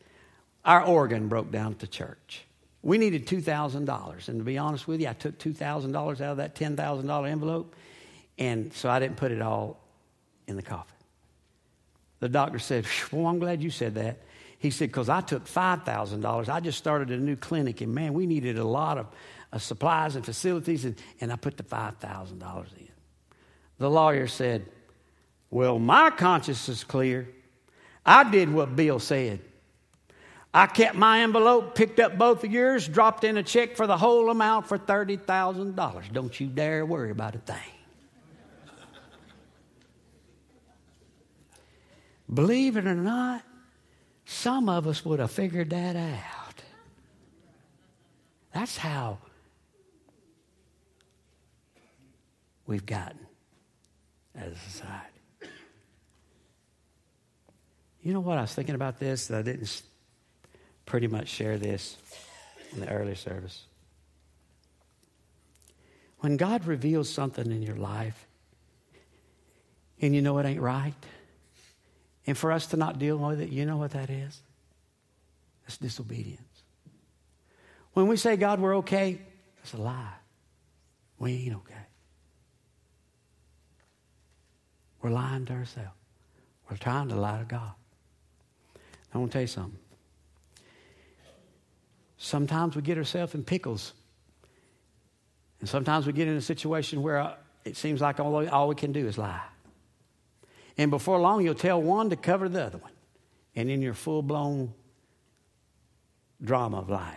Our 0.64 0.82
organ 0.82 1.28
broke 1.28 1.51
down 1.51 1.72
at 1.72 1.78
the 1.78 1.86
church. 1.86 2.45
We 2.82 2.99
needed 2.99 3.26
$2,000. 3.26 4.28
And 4.28 4.38
to 4.38 4.45
be 4.45 4.59
honest 4.59 4.88
with 4.88 5.01
you, 5.01 5.09
I 5.09 5.12
took 5.12 5.38
$2,000 5.38 5.95
out 5.97 6.20
of 6.20 6.36
that 6.38 6.55
$10,000 6.55 7.28
envelope 7.28 7.74
and 8.38 8.72
so 8.72 8.90
I 8.90 8.99
didn't 8.99 9.16
put 9.16 9.30
it 9.30 9.40
all 9.40 9.80
in 10.47 10.57
the 10.57 10.62
coffin. 10.62 10.97
The 12.20 12.28
doctor 12.28 12.59
said, 12.59 12.86
Well, 13.12 13.26
I'm 13.26 13.38
glad 13.38 13.62
you 13.62 13.70
said 13.70 13.95
that. 13.95 14.22
He 14.59 14.70
said, 14.70 14.88
Because 14.88 15.09
I 15.09 15.20
took 15.20 15.47
$5,000. 15.47 16.49
I 16.49 16.61
just 16.61 16.78
started 16.78 17.11
a 17.11 17.16
new 17.16 17.36
clinic, 17.36 17.80
and 17.80 17.95
man, 17.95 18.12
we 18.14 18.26
needed 18.26 18.59
a 18.59 18.64
lot 18.64 18.99
of 18.99 19.07
of 19.55 19.62
supplies 19.62 20.16
and 20.16 20.24
facilities, 20.24 20.84
and, 20.84 20.97
and 21.20 21.32
I 21.32 21.36
put 21.36 21.57
the 21.57 21.62
$5,000 21.62 22.76
in. 22.76 22.88
The 23.78 23.88
lawyer 23.88 24.26
said, 24.26 24.66
Well, 25.55 25.79
my 25.79 26.11
conscience 26.11 26.69
is 26.69 26.83
clear. 26.83 27.29
I 28.05 28.29
did 28.29 28.53
what 28.53 28.75
Bill 28.75 28.99
said. 28.99 29.39
I 30.53 30.67
kept 30.67 30.97
my 30.97 31.21
envelope, 31.21 31.77
picked 31.77 32.01
up 32.01 32.19
both 32.19 32.43
of 32.43 32.51
yours, 32.51 32.89
dropped 32.89 33.23
in 33.23 33.37
a 33.37 33.43
check 33.45 33.77
for 33.77 33.87
the 33.87 33.97
whole 33.97 34.31
amount 34.31 34.67
for 34.67 34.77
$30,000. 34.77 36.13
Don't 36.13 36.41
you 36.41 36.49
dare 36.49 36.85
worry 36.85 37.13
about 37.13 37.37
a 37.37 37.39
thing. 37.39 37.57
Believe 42.33 42.77
it 42.77 42.89
or 42.89 42.97
not, 42.97 43.45
some 44.25 44.69
of 44.69 44.89
us 44.89 45.05
would 45.05 45.21
have 45.21 45.31
figured 45.31 45.71
that 45.71 45.95
out. 45.95 46.65
That's 48.53 48.77
how 48.77 49.19
we've 52.67 52.85
gotten 52.85 53.25
as 54.35 54.51
a 54.51 54.59
society. 54.59 55.14
You 58.05 58.13
know 58.13 58.21
what? 58.21 58.37
I 58.37 58.43
was 58.43 58.55
thinking 58.55 58.75
about 58.75 58.99
this. 58.99 59.31
I 59.31 59.41
didn't 59.41 59.83
pretty 60.85 61.07
much 61.07 61.29
share 61.29 61.57
this 61.57 61.97
in 62.73 62.81
the 62.81 62.89
early 62.89 63.15
service. 63.15 63.65
When 66.19 66.37
God 66.37 66.67
reveals 66.67 67.09
something 67.09 67.51
in 67.51 67.63
your 67.63 67.77
life 67.77 68.27
and 70.03 70.15
you 70.15 70.21
know 70.21 70.37
it 70.39 70.45
ain't 70.45 70.61
right, 70.61 70.95
and 72.27 72.37
for 72.37 72.53
us 72.53 72.67
to 72.69 72.77
not 72.77 72.99
deal 72.99 73.17
with 73.17 73.41
it, 73.41 73.49
you 73.49 73.65
know 73.65 73.79
what 73.79 73.93
that 73.93 74.11
is? 74.11 74.39
That's 75.63 75.79
disobedience. 75.79 76.41
When 77.95 78.07
we 78.07 78.19
say, 78.19 78.37
God, 78.37 78.61
we're 78.61 78.77
okay, 78.79 79.19
that's 79.57 79.73
a 79.73 79.79
lie. 79.79 80.13
We 81.19 81.33
ain't 81.47 81.57
okay. 81.57 81.75
We're 85.01 85.11
lying 85.11 85.47
to 85.47 85.55
ourselves. 85.55 85.91
We're 86.71 86.77
trying 86.77 87.09
to 87.09 87.15
lie 87.15 87.39
to 87.39 87.45
God. 87.45 87.73
I 89.15 89.19
want 89.19 89.31
to 89.31 89.37
tell 89.37 89.43
you 89.43 89.49
something. 89.49 89.79
Sometimes 92.19 92.75
we 92.75 92.83
get 92.83 92.99
ourselves 92.99 93.35
in 93.35 93.45
pickles. 93.45 93.93
And 95.61 95.69
sometimes 95.69 96.07
we 96.07 96.12
get 96.12 96.27
in 96.27 96.37
a 96.37 96.43
situation 96.43 97.03
where 97.03 97.19
uh, 97.19 97.35
it 97.65 97.77
seems 97.77 98.01
like 98.01 98.19
all, 98.19 98.49
all 98.49 98.69
we 98.69 98.75
can 98.75 98.93
do 98.93 99.07
is 99.07 99.17
lie. 99.17 99.41
And 100.77 100.91
before 100.91 101.21
long, 101.21 101.45
you'll 101.45 101.55
tell 101.55 101.81
one 101.81 102.11
to 102.11 102.17
cover 102.17 102.49
the 102.49 102.65
other 102.65 102.79
one. 102.79 102.93
And 103.55 103.71
in 103.71 103.83
your 103.83 103.95
full 103.95 104.23
blown 104.23 104.75
drama 106.43 106.79
of 106.79 106.91
lying. 106.91 107.17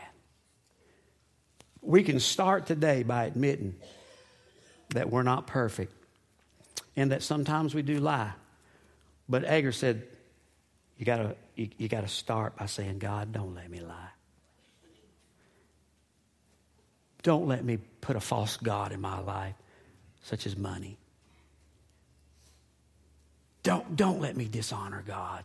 We 1.81 2.03
can 2.03 2.19
start 2.19 2.67
today 2.67 3.03
by 3.03 3.25
admitting 3.25 3.75
that 4.89 5.09
we're 5.09 5.23
not 5.23 5.47
perfect 5.47 5.93
and 6.95 7.11
that 7.11 7.23
sometimes 7.23 7.73
we 7.73 7.81
do 7.81 7.99
lie. 7.99 8.31
But 9.27 9.45
Agur 9.45 9.71
said, 9.71 10.03
you 10.97 11.05
gotta, 11.05 11.35
you, 11.57 11.69
you 11.77 11.87
gotta 11.87 12.07
start 12.07 12.55
by 12.55 12.67
saying, 12.67 12.99
God, 12.99 13.31
don't 13.31 13.55
let 13.55 13.69
me 13.69 13.79
lie. 13.79 14.09
Don't 17.23 17.47
let 17.47 17.65
me 17.65 17.77
put 17.99 18.15
a 18.15 18.19
false 18.19 18.57
God 18.57 18.91
in 18.91 19.01
my 19.01 19.19
life, 19.19 19.55
such 20.23 20.45
as 20.45 20.55
money. 20.55 20.97
Don't, 23.63 23.95
don't 23.95 24.21
let 24.21 24.37
me 24.37 24.47
dishonor 24.47 25.03
God 25.05 25.43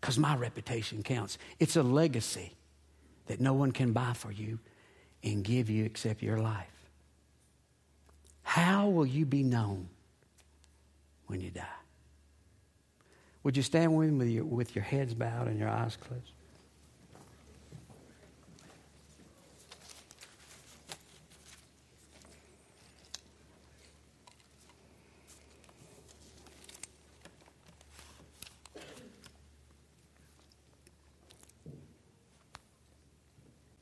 because 0.00 0.18
my 0.18 0.34
reputation 0.34 1.02
counts. 1.02 1.38
It's 1.60 1.76
a 1.76 1.82
legacy 1.82 2.54
that 3.26 3.40
no 3.40 3.52
one 3.52 3.70
can 3.70 3.92
buy 3.92 4.14
for 4.14 4.32
you 4.32 4.58
and 5.22 5.44
give 5.44 5.70
you 5.70 5.84
except 5.84 6.22
your 6.22 6.38
life. 6.38 6.66
How 8.42 8.88
will 8.88 9.06
you 9.06 9.26
be 9.26 9.44
known 9.44 9.88
when 11.26 11.40
you 11.40 11.50
die? 11.50 11.79
Would 13.42 13.56
you 13.56 13.62
stand 13.62 13.96
with 13.96 14.10
me 14.10 14.40
with 14.40 14.74
your, 14.74 14.84
heads 14.84 15.14
bowed 15.14 15.48
and 15.48 15.58
your 15.58 15.68
eyes 15.68 15.96
closed? 15.96 16.32